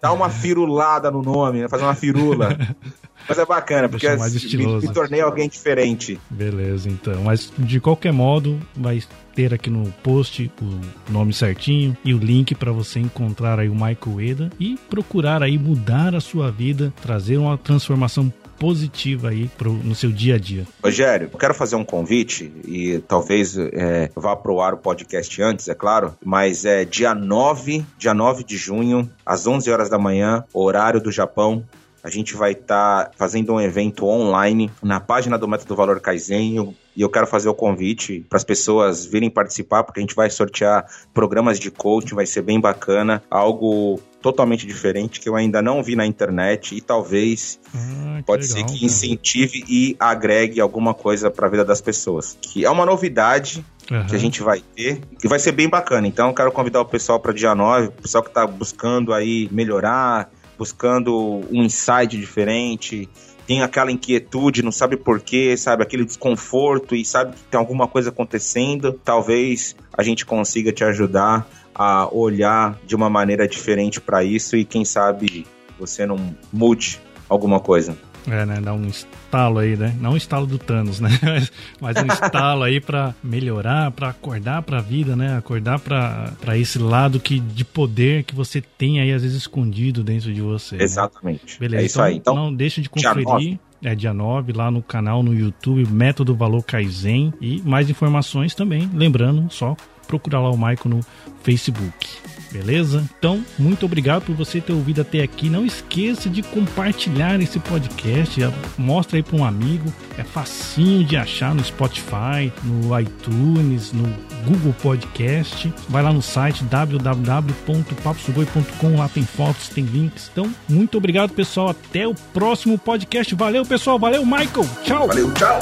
dá, 0.00 0.12
uma 0.12 0.30
firulada 0.30 1.10
no 1.10 1.20
nome, 1.20 1.60
né? 1.60 1.68
Fazer 1.68 1.84
uma 1.84 1.94
firula. 1.94 2.56
Mas 3.30 3.38
é 3.38 3.46
bacana, 3.46 3.88
porque 3.88 4.08
me, 4.08 4.66
me 4.80 4.92
tornei 4.92 5.20
alguém 5.20 5.48
diferente. 5.48 6.20
Beleza, 6.28 6.88
então. 6.88 7.22
Mas 7.22 7.52
de 7.56 7.80
qualquer 7.80 8.12
modo, 8.12 8.60
vai 8.76 9.00
ter 9.34 9.54
aqui 9.54 9.70
no 9.70 9.90
post 10.02 10.50
o 10.60 11.12
nome 11.12 11.32
certinho 11.32 11.96
e 12.04 12.12
o 12.12 12.18
link 12.18 12.54
para 12.56 12.72
você 12.72 12.98
encontrar 12.98 13.60
aí 13.60 13.68
o 13.68 13.74
Michael 13.74 14.20
Eda 14.20 14.50
e 14.58 14.76
procurar 14.90 15.42
aí 15.42 15.56
mudar 15.56 16.14
a 16.14 16.20
sua 16.20 16.50
vida, 16.50 16.92
trazer 17.00 17.36
uma 17.36 17.56
transformação 17.56 18.32
positiva 18.60 19.30
aí 19.30 19.48
pro, 19.56 19.72
no 19.72 19.94
seu 19.94 20.12
dia 20.12 20.34
a 20.34 20.38
dia. 20.38 20.66
Rogério, 20.84 21.30
eu 21.32 21.38
quero 21.38 21.54
fazer 21.54 21.76
um 21.76 21.84
convite 21.84 22.52
e 22.66 22.98
talvez 23.08 23.56
é, 23.56 24.10
vá 24.14 24.36
pro 24.36 24.60
ar 24.60 24.74
o 24.74 24.76
podcast 24.76 25.42
antes, 25.42 25.66
é 25.66 25.74
claro, 25.74 26.14
mas 26.22 26.66
é 26.66 26.84
dia 26.84 27.14
9, 27.14 27.82
dia 27.96 28.12
9 28.12 28.44
de 28.44 28.58
junho, 28.58 29.10
às 29.24 29.46
11 29.46 29.70
horas 29.70 29.88
da 29.88 29.98
manhã, 29.98 30.44
horário 30.52 31.00
do 31.00 31.10
Japão, 31.10 31.64
a 32.02 32.10
gente 32.10 32.34
vai 32.34 32.52
estar 32.52 33.04
tá 33.04 33.10
fazendo 33.16 33.52
um 33.52 33.60
evento 33.60 34.06
online 34.06 34.70
na 34.82 35.00
página 35.00 35.38
do 35.38 35.46
Método 35.46 35.76
Valor 35.76 36.00
Kaizen. 36.00 36.74
E 36.96 37.02
eu 37.02 37.08
quero 37.08 37.26
fazer 37.26 37.48
o 37.48 37.54
convite 37.54 38.24
para 38.28 38.36
as 38.36 38.44
pessoas 38.44 39.06
virem 39.06 39.30
participar, 39.30 39.84
porque 39.84 40.00
a 40.00 40.02
gente 40.02 40.14
vai 40.14 40.28
sortear 40.28 40.84
programas 41.14 41.58
de 41.58 41.70
coaching, 41.70 42.14
vai 42.14 42.26
ser 42.26 42.42
bem 42.42 42.60
bacana, 42.60 43.22
algo 43.30 44.00
totalmente 44.20 44.66
diferente 44.66 45.20
que 45.20 45.28
eu 45.28 45.36
ainda 45.36 45.62
não 45.62 45.82
vi 45.82 45.96
na 45.96 46.04
internet 46.04 46.74
e 46.74 46.80
talvez 46.80 47.58
ah, 47.74 48.22
pode 48.26 48.46
legal, 48.52 48.68
ser 48.68 48.74
que 48.74 48.84
incentive 48.84 49.60
cara. 49.60 49.72
e 49.72 49.96
agregue 49.98 50.60
alguma 50.60 50.92
coisa 50.92 51.30
para 51.30 51.46
a 51.46 51.50
vida 51.50 51.64
das 51.64 51.80
pessoas. 51.80 52.36
Que 52.40 52.64
é 52.64 52.70
uma 52.70 52.84
novidade 52.84 53.64
uhum. 53.90 54.06
que 54.06 54.14
a 54.14 54.18
gente 54.18 54.42
vai 54.42 54.62
ter 54.74 55.00
e 55.22 55.28
vai 55.28 55.38
ser 55.38 55.52
bem 55.52 55.68
bacana. 55.68 56.06
Então 56.06 56.28
eu 56.28 56.34
quero 56.34 56.52
convidar 56.52 56.80
o 56.80 56.84
pessoal 56.84 57.18
para 57.18 57.32
dia 57.32 57.54
9, 57.54 57.88
o 57.88 57.92
pessoal 57.92 58.22
que 58.22 58.30
está 58.30 58.46
buscando 58.46 59.12
aí 59.14 59.48
melhorar, 59.50 60.30
buscando 60.60 61.40
um 61.50 61.64
insight 61.64 62.18
diferente, 62.18 63.08
tem 63.46 63.62
aquela 63.62 63.90
inquietude, 63.90 64.62
não 64.62 64.70
sabe 64.70 64.94
porquê, 64.94 65.56
sabe? 65.56 65.82
Aquele 65.82 66.04
desconforto 66.04 66.94
e 66.94 67.02
sabe 67.02 67.34
que 67.34 67.42
tem 67.44 67.58
alguma 67.58 67.88
coisa 67.88 68.10
acontecendo. 68.10 68.92
Talvez 69.02 69.74
a 69.96 70.02
gente 70.02 70.26
consiga 70.26 70.70
te 70.70 70.84
ajudar 70.84 71.48
a 71.74 72.06
olhar 72.14 72.78
de 72.86 72.94
uma 72.94 73.08
maneira 73.08 73.48
diferente 73.48 74.02
para 74.02 74.22
isso 74.22 74.54
e 74.54 74.62
quem 74.62 74.84
sabe 74.84 75.46
você 75.78 76.04
não 76.04 76.36
mude 76.52 77.00
alguma 77.26 77.58
coisa. 77.58 77.96
É, 78.26 78.44
né? 78.44 78.60
Dá 78.60 78.72
um 78.72 78.86
estalo 78.86 79.58
aí, 79.58 79.76
né? 79.76 79.94
Não 80.00 80.12
um 80.12 80.16
estalo 80.16 80.46
do 80.46 80.58
Thanos, 80.58 81.00
né? 81.00 81.10
Mas 81.80 81.96
um 81.96 82.06
estalo 82.06 82.62
aí 82.62 82.80
para 82.80 83.14
melhorar, 83.22 83.90
para 83.90 84.08
acordar 84.08 84.62
para 84.62 84.78
a 84.78 84.82
vida, 84.82 85.16
né? 85.16 85.36
Acordar 85.36 85.78
para 85.78 86.58
esse 86.58 86.78
lado 86.78 87.20
que 87.20 87.38
de 87.38 87.64
poder 87.64 88.24
que 88.24 88.34
você 88.34 88.60
tem 88.60 89.00
aí 89.00 89.12
às 89.12 89.22
vezes 89.22 89.36
escondido 89.36 90.02
dentro 90.02 90.32
de 90.32 90.40
você. 90.40 90.76
Né? 90.76 90.84
Exatamente. 90.84 91.54
Né? 91.54 91.56
Beleza. 91.60 92.08
É 92.08 92.12
então, 92.12 92.34
então, 92.34 92.34
não 92.34 92.54
deixa 92.54 92.80
de 92.80 92.88
conferir. 92.88 93.58
É 93.82 93.94
dia 93.94 94.12
9 94.12 94.52
lá 94.52 94.70
no 94.70 94.82
canal 94.82 95.22
no 95.22 95.34
YouTube, 95.34 95.90
Método 95.90 96.34
Valor 96.34 96.62
Kaizen 96.62 97.32
e 97.40 97.62
mais 97.62 97.88
informações 97.88 98.54
também, 98.54 98.90
lembrando, 98.92 99.50
só 99.50 99.74
procurar 100.10 100.40
lá 100.40 100.50
o 100.50 100.56
Michael 100.56 100.80
no 100.86 101.00
Facebook. 101.44 102.08
Beleza? 102.50 103.08
Então, 103.16 103.44
muito 103.56 103.86
obrigado 103.86 104.24
por 104.24 104.34
você 104.34 104.60
ter 104.60 104.72
ouvido 104.72 105.02
até 105.02 105.22
aqui. 105.22 105.48
Não 105.48 105.64
esqueça 105.64 106.28
de 106.28 106.42
compartilhar 106.42 107.40
esse 107.40 107.60
podcast. 107.60 108.40
Mostra 108.76 109.18
aí 109.18 109.22
para 109.22 109.36
um 109.36 109.44
amigo. 109.44 109.94
É 110.18 110.24
facinho 110.24 111.04
de 111.04 111.16
achar 111.16 111.54
no 111.54 111.62
Spotify, 111.62 112.52
no 112.64 112.98
iTunes, 112.98 113.92
no 113.92 114.12
Google 114.44 114.74
Podcast. 114.82 115.72
Vai 115.88 116.02
lá 116.02 116.12
no 116.12 116.20
site 116.20 116.64
www.paposugoi.com. 116.64 118.96
Lá 118.96 119.08
tem 119.08 119.22
fotos, 119.22 119.68
tem 119.68 119.84
links. 119.84 120.28
Então, 120.32 120.52
muito 120.68 120.98
obrigado, 120.98 121.30
pessoal. 121.30 121.68
Até 121.68 122.08
o 122.08 122.14
próximo 122.34 122.76
podcast. 122.76 123.32
Valeu, 123.36 123.64
pessoal. 123.64 123.96
Valeu, 123.96 124.26
Michael. 124.26 124.68
Tchau. 124.82 125.06
Valeu, 125.06 125.32
tchau. 125.34 125.60